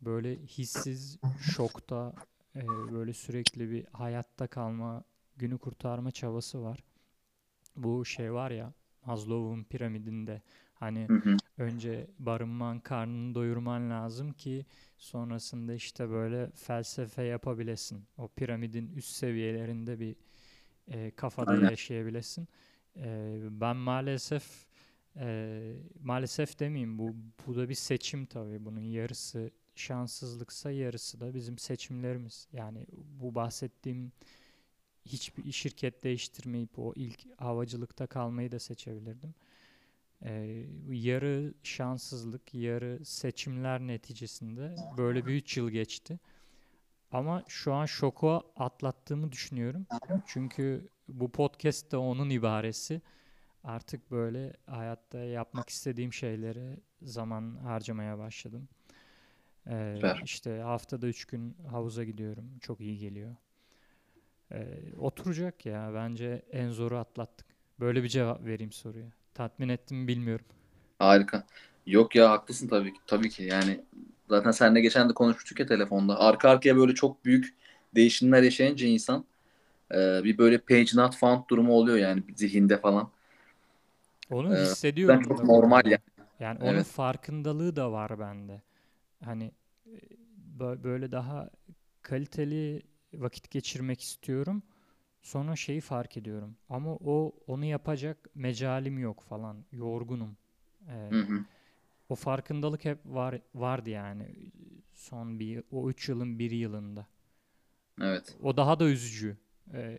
[0.00, 2.12] böyle hissiz, şokta,
[2.56, 5.04] e, böyle sürekli bir hayatta kalma,
[5.36, 6.84] günü kurtarma çabası var.
[7.76, 8.72] Bu şey var ya
[9.06, 10.42] Maslow'un piramidinde
[10.74, 11.40] hani Hı hı.
[11.58, 14.66] önce barınman, karnını doyurman lazım ki
[14.98, 18.04] sonrasında işte böyle felsefe yapabilesin.
[18.18, 20.16] O piramidin üst seviyelerinde bir
[20.88, 21.70] e, kafada Aynen.
[21.70, 22.48] yaşayabilesin.
[22.96, 24.66] E, ben maalesef
[25.16, 27.14] e, maalesef demeyeyim bu
[27.46, 28.64] bu da bir seçim tabii.
[28.64, 32.48] Bunun yarısı şanssızlıksa yarısı da bizim seçimlerimiz.
[32.52, 32.86] Yani
[33.20, 34.12] bu bahsettiğim
[35.06, 39.34] hiçbir şirket değiştirmeyip o ilk havacılıkta kalmayı da seçebilirdim.
[40.22, 46.18] Ee, yarı şanssızlık, yarı seçimler neticesinde böyle bir 3 yıl geçti.
[47.12, 49.86] Ama şu an şoku atlattığımı düşünüyorum.
[50.26, 53.02] Çünkü bu podcast da onun ibaresi.
[53.64, 58.68] Artık böyle hayatta yapmak istediğim şeylere zaman harcamaya başladım.
[59.66, 60.20] Ee, Süper.
[60.24, 62.58] işte haftada 3 gün havuza gidiyorum.
[62.60, 63.36] Çok iyi geliyor.
[64.52, 65.90] Ee, oturacak ya.
[65.94, 67.46] Bence en zoru atlattık.
[67.80, 69.06] Böyle bir cevap vereyim soruya.
[69.34, 70.46] Tatmin ettim mi bilmiyorum.
[70.98, 71.46] Harika.
[71.86, 73.00] Yok ya haklısın tabii ki.
[73.06, 73.80] Tabii ki yani
[74.28, 76.18] zaten seninle geçen de konuşmuştuk ya telefonda.
[76.20, 77.54] Arka arkaya böyle çok büyük
[77.94, 79.24] değişimler yaşayınca insan
[79.94, 83.10] e, bir böyle page not found durumu oluyor yani zihinde falan.
[84.30, 85.86] Onu Ee, hissediyorum Ben çok da bu normal arada.
[85.86, 86.02] yani.
[86.40, 86.86] Yani onun Evet.
[86.86, 88.62] farkındalığı da var bende.
[89.24, 89.52] Hani
[89.86, 89.90] e,
[90.58, 91.50] bö- böyle daha
[92.02, 92.82] kaliteli
[93.14, 94.62] vakit geçirmek istiyorum.
[95.22, 96.56] Sonra şeyi fark ediyorum.
[96.70, 99.64] Ama o onu yapacak mecalim yok falan.
[99.72, 100.36] Yorgunum.
[100.88, 101.44] Ee, Hı hı.
[102.08, 104.36] o farkındalık hep var vardı yani
[104.94, 107.06] son bir o üç yılın bir yılında.
[108.02, 108.36] Evet.
[108.42, 109.36] O daha da üzücü.
[109.74, 109.98] Ee,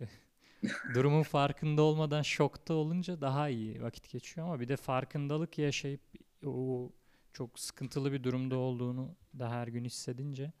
[0.94, 6.00] durumun farkında olmadan şokta olunca daha iyi vakit geçiyor ama bir de farkındalık yaşayıp
[6.46, 6.90] o
[7.32, 10.52] çok sıkıntılı bir durumda olduğunu da her gün hissedince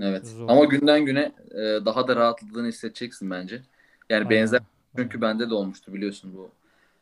[0.00, 0.26] Evet.
[0.26, 0.48] zor.
[0.48, 3.62] Ama günden güne e, daha da rahatladığını hissedeceksin bence.
[4.10, 5.22] Yani benzer Aynen, çünkü aynen.
[5.22, 6.50] bende de olmuştu biliyorsun bu.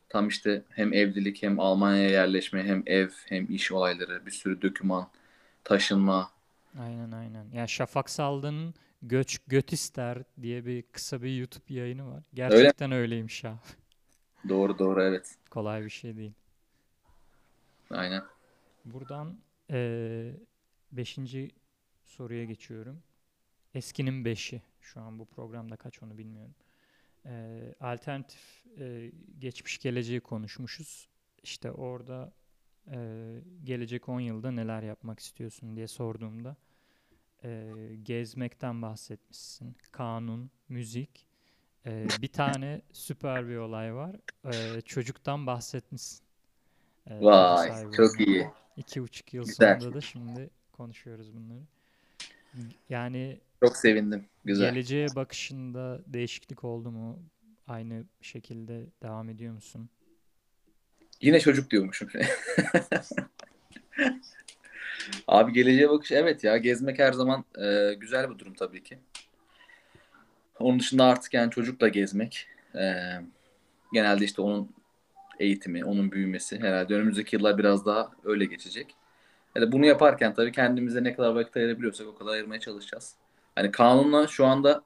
[0.09, 5.07] Tam işte hem evlilik hem Almanya'ya yerleşme hem ev hem iş olayları bir sürü doküman
[5.63, 6.31] taşınma.
[6.79, 7.45] Aynen aynen.
[7.53, 12.13] Ya Şafak Saldı'nın Göç Göt İster diye bir kısa bir YouTube yayını var.
[12.15, 12.23] Öyle?
[12.33, 13.59] Gerçekten öyleymiş ya.
[14.49, 15.37] Doğru doğru evet.
[15.49, 16.33] Kolay bir şey değil.
[17.89, 18.23] Aynen.
[18.85, 20.33] Buradan eee
[20.91, 21.51] beşinci
[22.05, 23.03] soruya geçiyorum.
[23.73, 24.61] Eskinin beşi.
[24.81, 26.55] Şu an bu programda kaç onu bilmiyorum.
[27.25, 31.09] Ee, alternatif e, geçmiş geleceği konuşmuşuz.
[31.43, 32.33] İşte orada
[32.91, 32.97] e,
[33.63, 36.55] gelecek 10 yılda neler yapmak istiyorsun diye sorduğumda
[37.43, 37.73] e,
[38.03, 39.75] gezmekten bahsetmişsin.
[39.91, 41.25] Kanun, müzik.
[41.85, 44.15] E, bir tane süper bir olay var.
[44.45, 46.19] E, çocuktan bahsetmişsin.
[47.07, 48.47] E, Vay, sahibi çok iyi.
[48.77, 49.79] İki buçuk yıl Güzel.
[49.79, 51.61] sonunda da şimdi konuşuyoruz bunları.
[52.89, 54.25] Yani Çok sevindim.
[54.45, 54.69] Güzel.
[54.73, 57.19] geleceğe bakışında değişiklik oldu mu?
[57.67, 59.89] Aynı şekilde devam ediyor musun?
[61.21, 62.09] Yine çocuk diyormuşum.
[65.27, 68.99] Abi geleceğe bakış evet ya gezmek her zaman e, güzel bir durum tabii ki.
[70.59, 72.93] Onun dışında artık yani çocukla gezmek e,
[73.93, 74.71] genelde işte onun
[75.39, 78.95] eğitimi, onun büyümesi herhalde önümüzdeki yıllar biraz daha öyle geçecek.
[79.55, 83.15] Yani bunu yaparken tabii kendimize ne kadar vakit ayırabiliyorsak o kadar ayırmaya çalışacağız.
[83.55, 84.83] Hani kanunla şu anda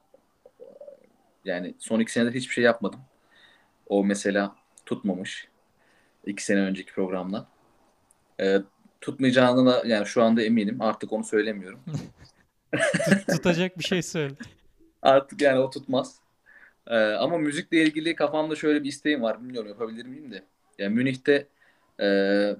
[1.44, 3.00] yani son iki senedir hiçbir şey yapmadım.
[3.86, 5.48] O mesela tutmamış.
[6.26, 7.46] iki sene önceki programla.
[8.40, 8.58] E,
[9.04, 10.80] tutmayacağını da yani şu anda eminim.
[10.82, 11.80] Artık onu söylemiyorum.
[12.72, 14.34] Tut- Tutacak bir şey söyle.
[15.02, 16.16] Artık yani o tutmaz.
[16.86, 19.40] Ee, ama müzikle ilgili kafamda şöyle bir isteğim var.
[19.42, 20.42] Bilmiyorum yapabilir miyim de.
[20.78, 21.46] Yani Münih'te
[22.00, 22.06] e,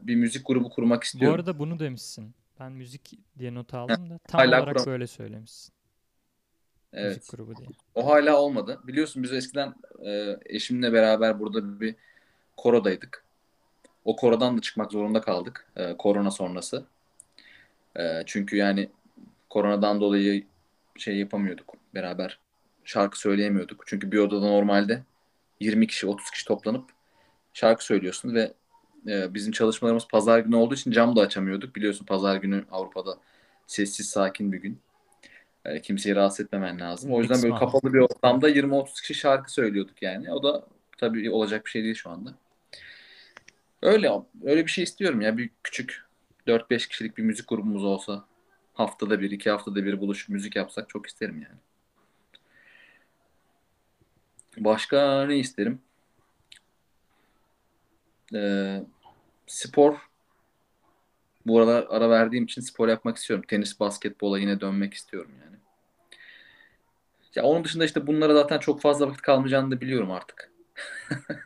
[0.02, 1.34] bir müzik grubu kurmak Bu istiyorum.
[1.34, 2.34] arada bunu demişsin.
[2.60, 5.74] Ben müzik diye not aldım da tam hala olarak kuram- böyle söylemişsin.
[6.92, 7.16] Evet.
[7.16, 7.68] Müzik grubu diye.
[7.94, 8.80] O hala olmadı.
[8.86, 11.94] Biliyorsun biz eskiden e, eşimle beraber burada bir
[12.56, 13.23] korodaydık.
[14.04, 15.66] O korodan da çıkmak zorunda kaldık.
[15.76, 16.84] e, korona sonrası.
[17.98, 18.88] E, çünkü yani
[19.50, 20.44] koronadan dolayı
[20.96, 21.74] şey yapamıyorduk.
[21.94, 22.38] Beraber
[22.84, 23.82] şarkı söyleyemiyorduk.
[23.86, 25.02] Çünkü bir odada normalde
[25.60, 26.90] 20 kişi 30 kişi toplanıp
[27.52, 28.52] şarkı söylüyorsun ve
[29.06, 31.76] e, bizim çalışmalarımız pazar günü olduğu için cam da açamıyorduk.
[31.76, 33.18] Biliyorsun pazar günü Avrupa'da
[33.66, 34.78] sessiz sakin bir gün.
[35.64, 37.12] E, kimseyi rahatsız etmemen lazım.
[37.12, 40.32] O yüzden böyle kapalı bir ortamda 20-30 kişi şarkı söylüyorduk yani.
[40.32, 40.64] O da
[40.98, 42.34] tabii olacak bir şey değil şu anda.
[43.84, 44.10] Öyle
[44.44, 45.36] öyle bir şey istiyorum ya.
[45.38, 46.04] Bir küçük
[46.46, 48.24] 4-5 kişilik bir müzik grubumuz olsa
[48.74, 51.58] haftada bir, iki haftada bir buluşup müzik yapsak çok isterim yani.
[54.56, 55.80] Başka ne isterim?
[58.34, 58.82] Ee,
[59.46, 59.96] spor.
[61.46, 63.44] Bu aralar ara verdiğim için spor yapmak istiyorum.
[63.48, 65.56] Tenis, basketbola yine dönmek istiyorum yani.
[67.34, 70.52] Ya onun dışında işte bunlara zaten çok fazla vakit kalmayacağını da biliyorum artık.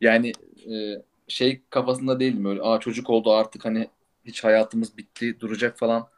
[0.00, 0.32] Yani
[0.70, 2.62] e, şey kafasında değilim öyle.
[2.62, 3.88] Aa çocuk oldu artık hani
[4.24, 6.08] hiç hayatımız bitti duracak falan.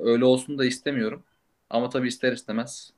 [0.00, 1.22] Öyle olsun da istemiyorum.
[1.70, 2.92] Ama tabii ister istemez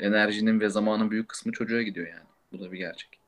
[0.00, 2.26] enerjinin ve zamanın büyük kısmı çocuğa gidiyor yani.
[2.52, 3.20] Bu da bir gerçek.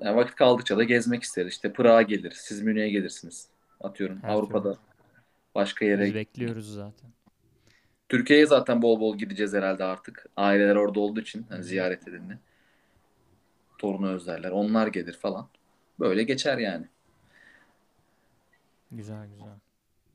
[0.00, 1.52] Yani vakit kaldıkça da gezmek isteriz.
[1.52, 3.48] İşte Prag'a gelir, siz Münih'e gelirsiniz.
[3.80, 4.82] Atıyorum Her Avrupa'da türlü.
[5.54, 6.14] başka Biz yere.
[6.14, 7.10] bekliyoruz zaten.
[8.08, 10.26] Türkiye'ye zaten bol bol gideceğiz herhalde artık.
[10.36, 12.38] Aileler orada olduğu için hani ziyaret edildi.
[13.84, 14.50] Torunu özlerler.
[14.50, 15.48] Onlar gelir falan.
[16.00, 16.86] Böyle geçer yani.
[18.92, 19.58] Güzel güzel.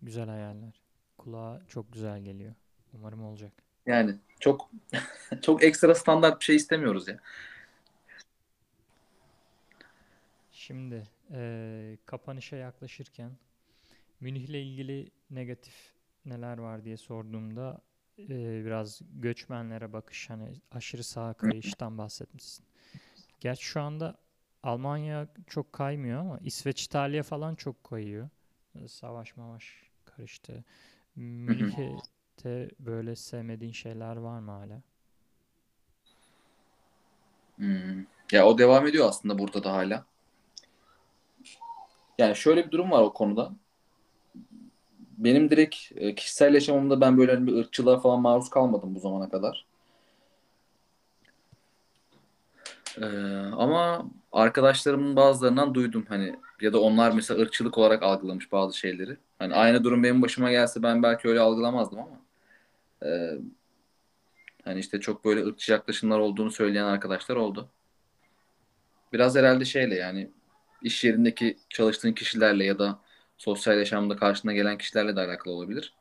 [0.01, 0.81] Güzel hayaller.
[1.17, 2.53] Kulağa çok güzel geliyor.
[2.93, 3.51] Umarım olacak.
[3.85, 4.69] Yani çok
[5.41, 7.19] çok ekstra standart bir şey istemiyoruz ya.
[10.51, 13.31] Şimdi eee, kapanışa yaklaşırken
[14.19, 15.93] Münih'le ilgili negatif
[16.25, 17.81] neler var diye sorduğumda
[18.17, 22.65] eee, biraz göçmenlere bakış hani aşırı sağa kayıştan bahsetmişsin.
[23.39, 24.17] Gerçi şu anda
[24.63, 28.29] Almanya çok kaymıyor ama İsveç, İtalya falan çok kayıyor.
[28.75, 30.63] E, Savaş mavaş karıştı.
[31.15, 34.81] Münih'te böyle sevmediğin şeyler var mı hala?
[37.55, 38.05] Hmm.
[38.31, 40.05] Ya o devam ediyor aslında burada da hala.
[42.17, 43.51] Yani şöyle bir durum var o konuda.
[45.17, 49.29] Benim direkt e, kişisel yaşamımda ben böyle hani bir ırkçılığa falan maruz kalmadım bu zamana
[49.29, 49.65] kadar.
[53.01, 53.05] Ee,
[53.57, 59.17] ama arkadaşlarımın bazılarından duydum hani ya da onlar mesela ırkçılık olarak algılamış bazı şeyleri.
[59.39, 62.21] Hani aynı durum benim başıma gelse ben belki öyle algılamazdım ama
[63.05, 63.39] e,
[64.65, 67.69] hani işte çok böyle ırkçı yaklaşımlar olduğunu söyleyen arkadaşlar oldu.
[69.13, 70.29] Biraz herhalde şeyle yani
[70.81, 72.99] iş yerindeki çalıştığın kişilerle ya da
[73.37, 75.93] sosyal yaşamda karşına gelen kişilerle de alakalı olabilir.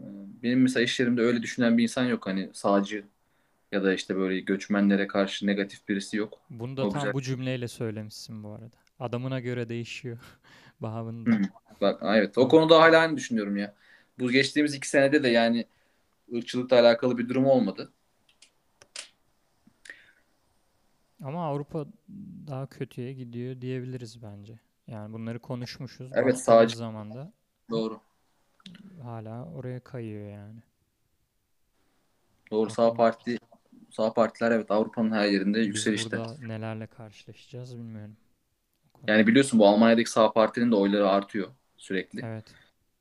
[0.00, 0.04] Ee,
[0.42, 2.26] Benim mesela iş yerimde öyle düşünen bir insan yok.
[2.26, 3.04] Hani sağcı
[3.72, 6.38] ya da işte böyle göçmenlere karşı negatif birisi yok.
[6.50, 7.12] Bunu da O tam güzel.
[7.12, 8.76] bu cümleyle söylemişsin bu arada.
[9.00, 10.82] Adamına göre değişiyor Hı.
[10.82, 11.30] babında.
[11.80, 13.74] Bak evet o konuda hala aynı düşünüyorum ya.
[14.18, 15.66] Bu geçtiğimiz iki senede de yani
[16.34, 17.92] ırkçılıkla alakalı bir durum olmadı.
[21.24, 21.86] ama Avrupa
[22.46, 24.60] daha kötüye gidiyor diyebiliriz bence.
[24.86, 26.06] Yani bunları konuşmuşuz.
[26.12, 27.32] Evet Baktığımız sağcı zaman da
[27.70, 28.00] doğru.
[29.02, 30.60] hala oraya kayıyor yani.
[32.50, 33.38] Doğru sağ parti
[33.98, 36.18] sağ partiler evet Avrupa'nın her yerinde biz yükselişte.
[36.18, 38.16] burada nelerle karşılaşacağız bilmiyorum.
[39.06, 42.20] Yani biliyorsun bu Almanya'daki sağ partinin de oyları artıyor sürekli.
[42.24, 42.44] Evet.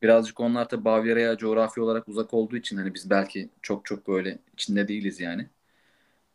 [0.02, 4.40] Birazcık onlar da Bavyera'ya coğrafi olarak uzak olduğu için hani biz belki çok çok böyle
[4.54, 5.50] içinde değiliz yani.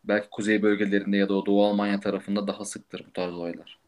[0.05, 3.79] Belki kuzey bölgelerinde ya da o Doğu Almanya tarafında daha sıktır bu tarz olaylar.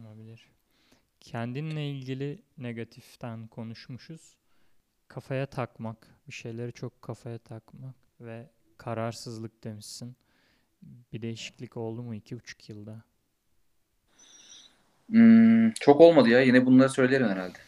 [0.00, 0.48] Olabilir.
[1.20, 4.36] Kendinle ilgili negatiften konuşmuşuz.
[5.08, 8.46] Kafaya takmak, bir şeyleri çok kafaya takmak ve
[8.78, 10.16] kararsızlık demişsin.
[11.12, 13.02] Bir değişiklik oldu mu iki buçuk yılda?
[15.06, 16.40] Hmm, çok olmadı ya.
[16.40, 17.58] Yine bunları söylerim herhalde.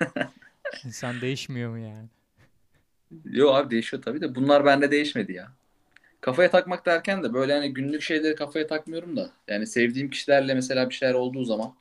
[0.84, 2.08] İnsan değişmiyor mu yani?
[3.24, 5.52] Yo abi değişiyor tabii de bunlar bende değişmedi ya.
[6.20, 9.30] Kafaya takmak derken de böyle hani günlük şeyleri kafaya takmıyorum da.
[9.48, 11.74] Yani sevdiğim kişilerle mesela bir şeyler olduğu zaman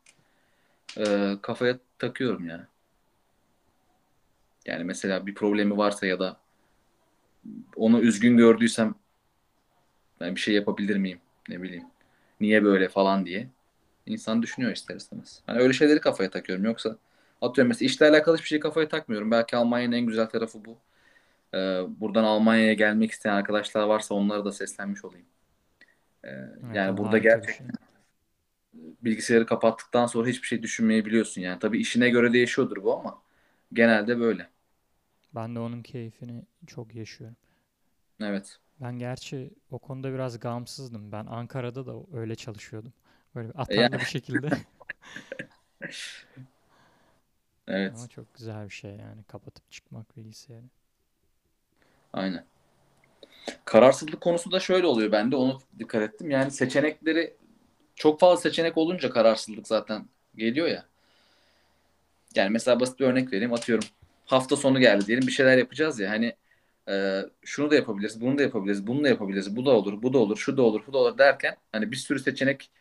[0.97, 2.67] e, kafaya takıyorum ya.
[4.65, 6.40] Yani mesela bir problemi varsa ya da
[7.75, 8.95] onu üzgün gördüysem
[10.19, 11.19] ben bir şey yapabilir miyim?
[11.49, 11.83] Ne bileyim.
[12.41, 13.47] Niye böyle falan diye.
[14.05, 15.41] İnsan düşünüyor ister istemez.
[15.45, 16.65] Hani öyle şeyleri kafaya takıyorum.
[16.65, 16.97] Yoksa
[17.41, 19.31] atıyorum mesela işle alakalı hiçbir şey kafaya takmıyorum.
[19.31, 20.77] Belki Almanya'nın en güzel tarafı bu.
[21.53, 25.25] Ee, buradan Almanya'ya gelmek isteyen arkadaşlar varsa onlara da seslenmiş olayım.
[26.23, 27.67] Ee, Evet, yani burada gerçekten şey.
[29.01, 31.59] bilgisayarı kapattıktan sonra hiçbir şey düşünmeyebiliyorsun yani.
[31.59, 33.21] Tabii işine göre değişiyordur bu ama
[33.73, 34.49] genelde böyle.
[35.35, 37.37] Ben de onun keyfini çok yaşıyorum.
[38.21, 38.57] Evet.
[38.81, 41.11] Ben gerçi o konuda biraz gamsızdım.
[41.11, 42.93] Ben Ankara'da da öyle çalışıyordum.
[43.35, 44.49] Böyle atarlı bir şekilde.
[47.67, 47.93] evet.
[47.97, 50.65] Ama çok güzel bir şey yani kapatıp çıkmak bilgisayarı.
[52.13, 52.45] Aynen.
[53.65, 55.35] Kararsızlık konusu da şöyle oluyor bende.
[55.35, 56.29] Onu dikkat ettim.
[56.29, 57.33] Yani seçenekleri
[57.95, 60.85] çok fazla seçenek olunca kararsızlık zaten geliyor ya.
[62.35, 63.53] Yani mesela basit bir örnek vereyim.
[63.53, 63.87] Atıyorum.
[64.31, 65.27] Hafta sonu geldi diyelim.
[65.27, 66.09] Bir şeyler yapacağız ya.
[66.09, 66.35] Hani
[66.89, 69.55] e, şunu da yapabiliriz, bunu da yapabiliriz, bunu da yapabiliriz.
[69.55, 71.95] Bu da olur, bu da olur, şu da olur, bu da olur derken hani bir
[71.95, 72.71] sürü seçenek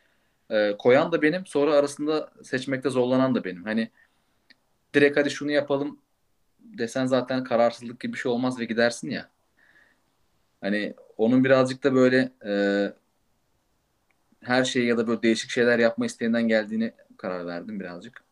[0.51, 1.47] e, koyan da benim.
[1.47, 3.65] Sonra arasında seçmekte zorlanan da benim.
[3.65, 3.91] Hani
[4.95, 6.01] direkt hadi şunu yapalım
[6.61, 9.31] desen zaten kararsızlık gibi bir şey olmaz ve gidersin ya.
[10.61, 12.53] Hani onun birazcık da böyle e,
[14.41, 18.30] her şeyi ya da böyle değişik şeyler yapma isteğinden geldiğini karar verdim birazcık.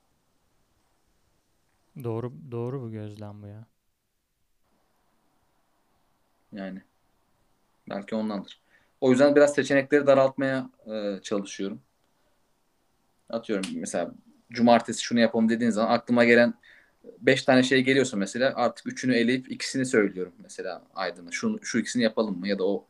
[2.05, 3.67] Doğru doğru bu gözlem bu ya.
[6.53, 6.83] Yani
[7.91, 8.61] belki ondandır.
[9.01, 11.81] O yüzden biraz seçenekleri daraltmaya e, çalışıyorum.
[13.31, 14.15] Atıyorum mesela
[14.51, 16.55] cumartesi şunu yapalım dediğin zaman aklıma gelen
[17.21, 21.31] 5 tane şey geliyorsa mesela artık üçünü eleyip ikisini söylüyorum mesela Aydın'a.
[21.31, 22.87] Şu, şu ikisini yapalım mı ya da o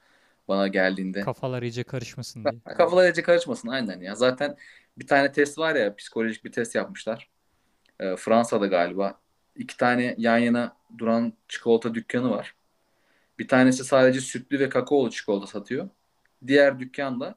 [0.48, 1.20] bana geldiğinde.
[1.20, 2.60] Kafalar iyice karışmasın diye.
[2.76, 4.14] Kafalar iyice karışmasın aynen ya.
[4.14, 4.56] Zaten
[4.98, 7.28] bir tane test var ya psikolojik bir test yapmışlar.
[8.00, 9.20] E, Fransa'da galiba.
[9.56, 12.54] iki tane yan yana duran çikolata dükkanı var.
[13.38, 15.88] Bir tanesi sadece sütlü ve kakaolu çikolata satıyor.
[16.46, 17.34] Diğer dükkanda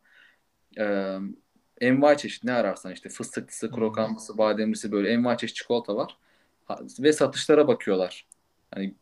[0.79, 1.17] e,
[1.81, 6.17] envai çeşit ne ararsan işte fıstıklısı, krokanlısı, bademlisi böyle envai çeşit çikolata var.
[6.65, 8.27] Ha- Ve satışlara bakıyorlar.
[8.73, 8.95] Hani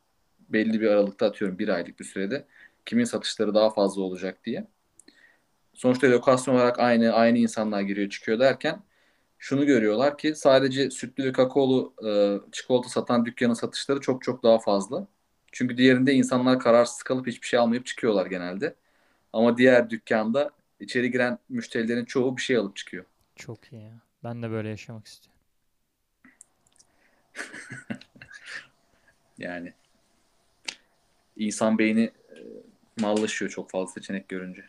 [0.50, 2.46] belli bir aralıkta atıyorum bir aylık bir sürede
[2.86, 4.68] kimin satışları daha fazla olacak diye.
[5.74, 8.84] Sonuçta lokasyon olarak aynı aynı insanlar giriyor çıkıyor derken
[9.40, 12.10] şunu görüyorlar ki sadece sütlü ve kakaolu e,
[12.52, 15.08] çikolata satan dükkanın satışları çok çok daha fazla.
[15.52, 18.76] Çünkü diğerinde insanlar kararsız kalıp hiçbir şey almayıp çıkıyorlar genelde.
[19.34, 23.06] Ama diğer dükkanda içeri giren müşterilerin çoğu bir şey alıp çıkıyor.
[23.36, 24.00] Çok iyi ya.
[24.24, 25.42] Ben de böyle yaşamak istiyorum.
[29.40, 29.74] Yani
[31.38, 32.38] insan beyni e,
[33.02, 34.66] mallaşıyor çok fazla seçenek görünce.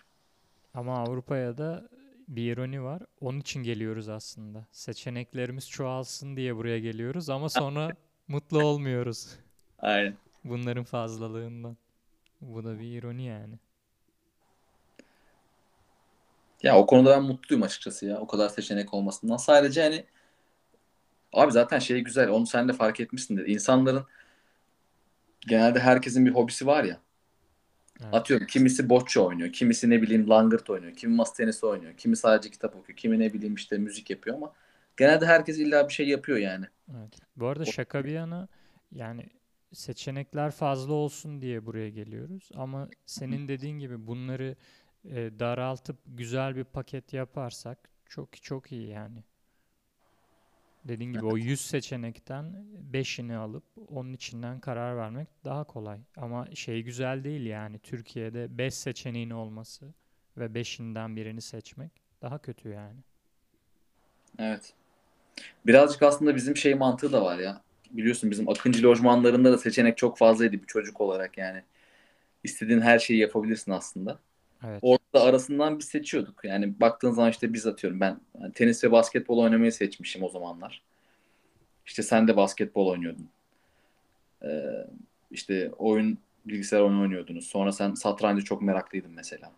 [0.75, 1.89] Ama Avrupa'ya da
[2.31, 3.03] bir ironi var.
[3.21, 4.67] Onun için geliyoruz aslında.
[4.73, 7.91] Seçeneklerimiz çoğalsın diye buraya geliyoruz ama sonra
[8.29, 9.37] mutlu olmuyoruz
[9.79, 10.15] Aynen.
[10.45, 11.77] bunların fazlalığından.
[12.41, 13.55] Bu da bir ironi yani.
[16.63, 18.19] Ya o konuda ben mutluyum açıkçası ya.
[18.19, 19.37] O kadar seçenek olmasından.
[19.37, 20.05] Sadece hani
[21.33, 22.29] abi zaten şey güzel.
[22.29, 23.47] Onu sen de fark etmişsindir.
[23.47, 24.07] İnsanların
[25.41, 27.01] genelde herkesin bir hobisi var ya.
[28.05, 28.15] Evet.
[28.15, 32.51] Atıyorum kimisi bocce oynuyor, kimisi ne bileyim langırt oynuyor, kimi masa tenisi oynuyor, kimi sadece
[32.51, 34.53] kitap okuyor, kimi ne bileyim işte müzik yapıyor ama
[34.97, 36.67] genelde herkes illa bir şey yapıyor yani.
[36.91, 37.19] Evet.
[37.37, 38.49] Bu arada şaka bir yana
[38.93, 39.31] yani
[39.73, 42.49] seçenekler fazla olsun diye buraya geliyoruz.
[42.55, 44.57] Ama senin dediğin gibi bunları
[45.05, 49.25] e, daraltıp güzel bir paket yaparsak çok çok iyi yani.
[50.85, 55.99] Dediğin gibi o 100 seçenekten 5'ini alıp onun içinden karar vermek daha kolay.
[56.17, 59.95] Ama şey güzel değil yani Türkiye'de 5 seçeneğin olması
[60.37, 63.01] ve 5'inden birini seçmek daha kötü yani.
[64.39, 64.73] Evet.
[65.67, 67.63] Birazcık aslında bizim şey mantığı da var ya.
[67.91, 71.63] Biliyorsun bizim Akıncı lojmanlarında da seçenek çok fazlaydı bir çocuk olarak yani.
[72.45, 74.19] istediğin her şeyi yapabilirsin aslında.
[74.65, 74.79] Evet.
[74.83, 76.45] Orada arasından biz seçiyorduk.
[76.45, 80.83] Yani baktığın zaman işte biz atıyorum ben yani tenis ve basketbol oynamayı seçmişim o zamanlar.
[81.87, 83.29] İşte sen de basketbol oynuyordun.
[84.43, 84.87] Ee,
[85.31, 87.47] işte oyun bilgisayar oyunu oynuyordunuz.
[87.47, 89.53] Sonra sen satrancı çok meraklıydın mesela.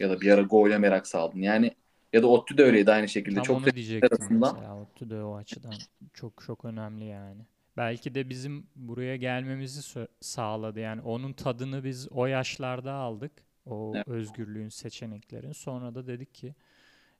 [0.00, 1.38] Ya da bir ara Go'ya merak saldın.
[1.38, 1.74] Yani
[2.12, 3.34] ya da ODTÜ de öyleydi aynı şekilde.
[3.34, 4.76] Tam çok onu da diyecektim arasında- mesela.
[4.80, 5.74] ODTÜ de o açıdan
[6.14, 7.42] çok çok önemli yani.
[7.76, 10.80] Belki de bizim buraya gelmemizi sağladı.
[10.80, 13.32] Yani onun tadını biz o yaşlarda aldık.
[13.66, 14.08] O Evet.
[14.08, 15.52] özgürlüğün, seçeneklerin.
[15.52, 16.54] Sonra da dedik ki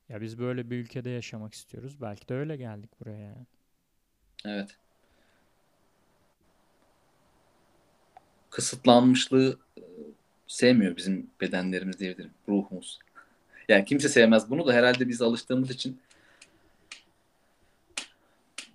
[0.09, 2.01] ya biz böyle bir ülkede yaşamak istiyoruz.
[2.01, 3.47] Belki de öyle geldik buraya yani.
[4.45, 4.77] Evet.
[8.51, 9.83] Kısıtlanmışlığı e,
[10.47, 12.33] sevmiyor bizim bedenlerimiz diyebilirim.
[12.49, 12.99] Ruhumuz.
[13.69, 16.01] Yani kimse sevmez bunu da herhalde biz alıştığımız için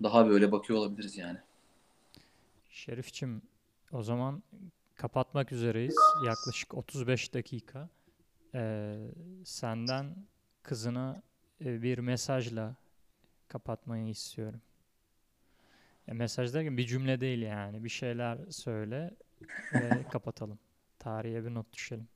[0.02, 1.38] daha böyle bakıyor olabiliriz yani.
[2.70, 3.42] Şerifçim,
[3.92, 4.42] o zaman
[5.00, 5.96] kapatmak üzereyiz.
[6.26, 7.88] Yaklaşık 35 dakika.
[8.54, 8.96] Ee,
[9.44, 10.16] senden
[10.62, 11.22] kızına
[11.64, 12.74] e, bir mesajla
[13.48, 14.60] kapatmayı istiyorum.
[16.06, 17.84] Ya mesaj derken bir cümle değil yani.
[17.84, 19.10] Bir şeyler söyle
[19.72, 20.58] ve kapatalım.
[20.98, 22.08] Tarihe bir not düşelim.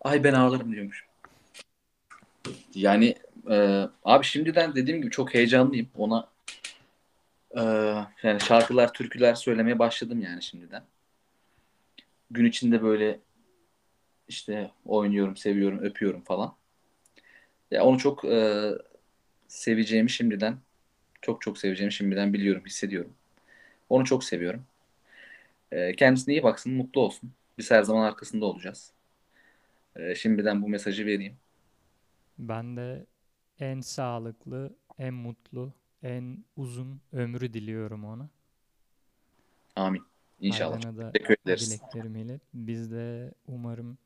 [0.00, 1.06] Ay ben ağlarım diyormuş.
[2.74, 3.14] Yani
[3.50, 5.88] e, abi şimdiden dediğim gibi çok heyecanlıyım.
[5.96, 6.28] Ona
[7.50, 7.62] e,
[8.22, 10.82] yani şarkılar, türküler söylemeye başladım yani şimdiden.
[12.30, 13.20] Gün içinde böyle
[14.28, 16.54] işte oynuyorum, seviyorum, öpüyorum falan.
[17.70, 18.70] Ya onu çok e,
[19.48, 20.58] seveceğimi şimdiden
[21.22, 23.14] çok çok seveceğimi şimdiden biliyorum, hissediyorum.
[23.90, 24.64] Onu çok seviyorum.
[25.72, 27.32] E, kendisine iyi baksın, mutlu olsun.
[27.58, 28.92] Biz her zaman arkasında olacağız.
[29.96, 31.36] E, şimdiden bu mesajı vereyim.
[32.38, 33.06] Ben de
[33.60, 35.72] en sağlıklı, en mutlu,
[36.02, 38.30] en uzun ömrü diliyorum ona.
[39.76, 40.09] Amin.
[40.40, 40.82] İnşallah.
[40.82, 41.70] Da Teşekkür ederiz.
[41.70, 42.40] dileklerimi ilet.
[42.54, 43.98] Biz de umarım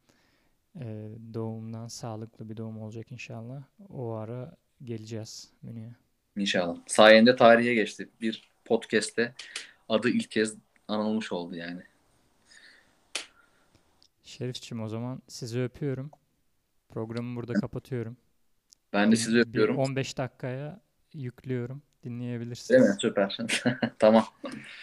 [0.81, 3.63] e, doğumdan sağlıklı bir doğum olacak inşallah.
[3.93, 5.91] O ara geleceğiz Münih'e.
[6.37, 6.77] İnşallah.
[6.87, 8.09] Sayende tarihe geçti.
[8.21, 9.35] Bir podcast'te
[9.89, 10.55] adı ilk kez
[10.89, 11.83] anılmış oldu yani.
[14.25, 16.11] Şerifçim o zaman sizi öpüyorum.
[16.89, 18.17] Programı burada kapatıyorum.
[18.93, 19.79] Ben de Bir- sizi bir öpüyorum.
[19.79, 20.81] 15 dakikaya
[21.15, 21.83] yüklüyorum.
[22.05, 22.89] Değil Dinleyebilirsiniz.
[22.89, 22.95] mi?
[23.01, 23.39] Süper.
[23.99, 24.25] tamam.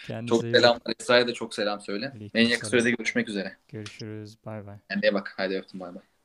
[0.02, 0.94] Kendinize Çok selamlar.
[1.00, 2.04] Esra'ya da çok selam söyle.
[2.34, 2.70] En yakın Aleykümselam.
[2.70, 3.56] sürede görüşmek üzere.
[3.68, 4.38] Görüşürüz.
[4.44, 4.78] Bay bay.
[4.90, 5.34] Kendine bak.
[5.36, 5.80] Haydi öptüm.
[5.80, 6.02] Bay bay.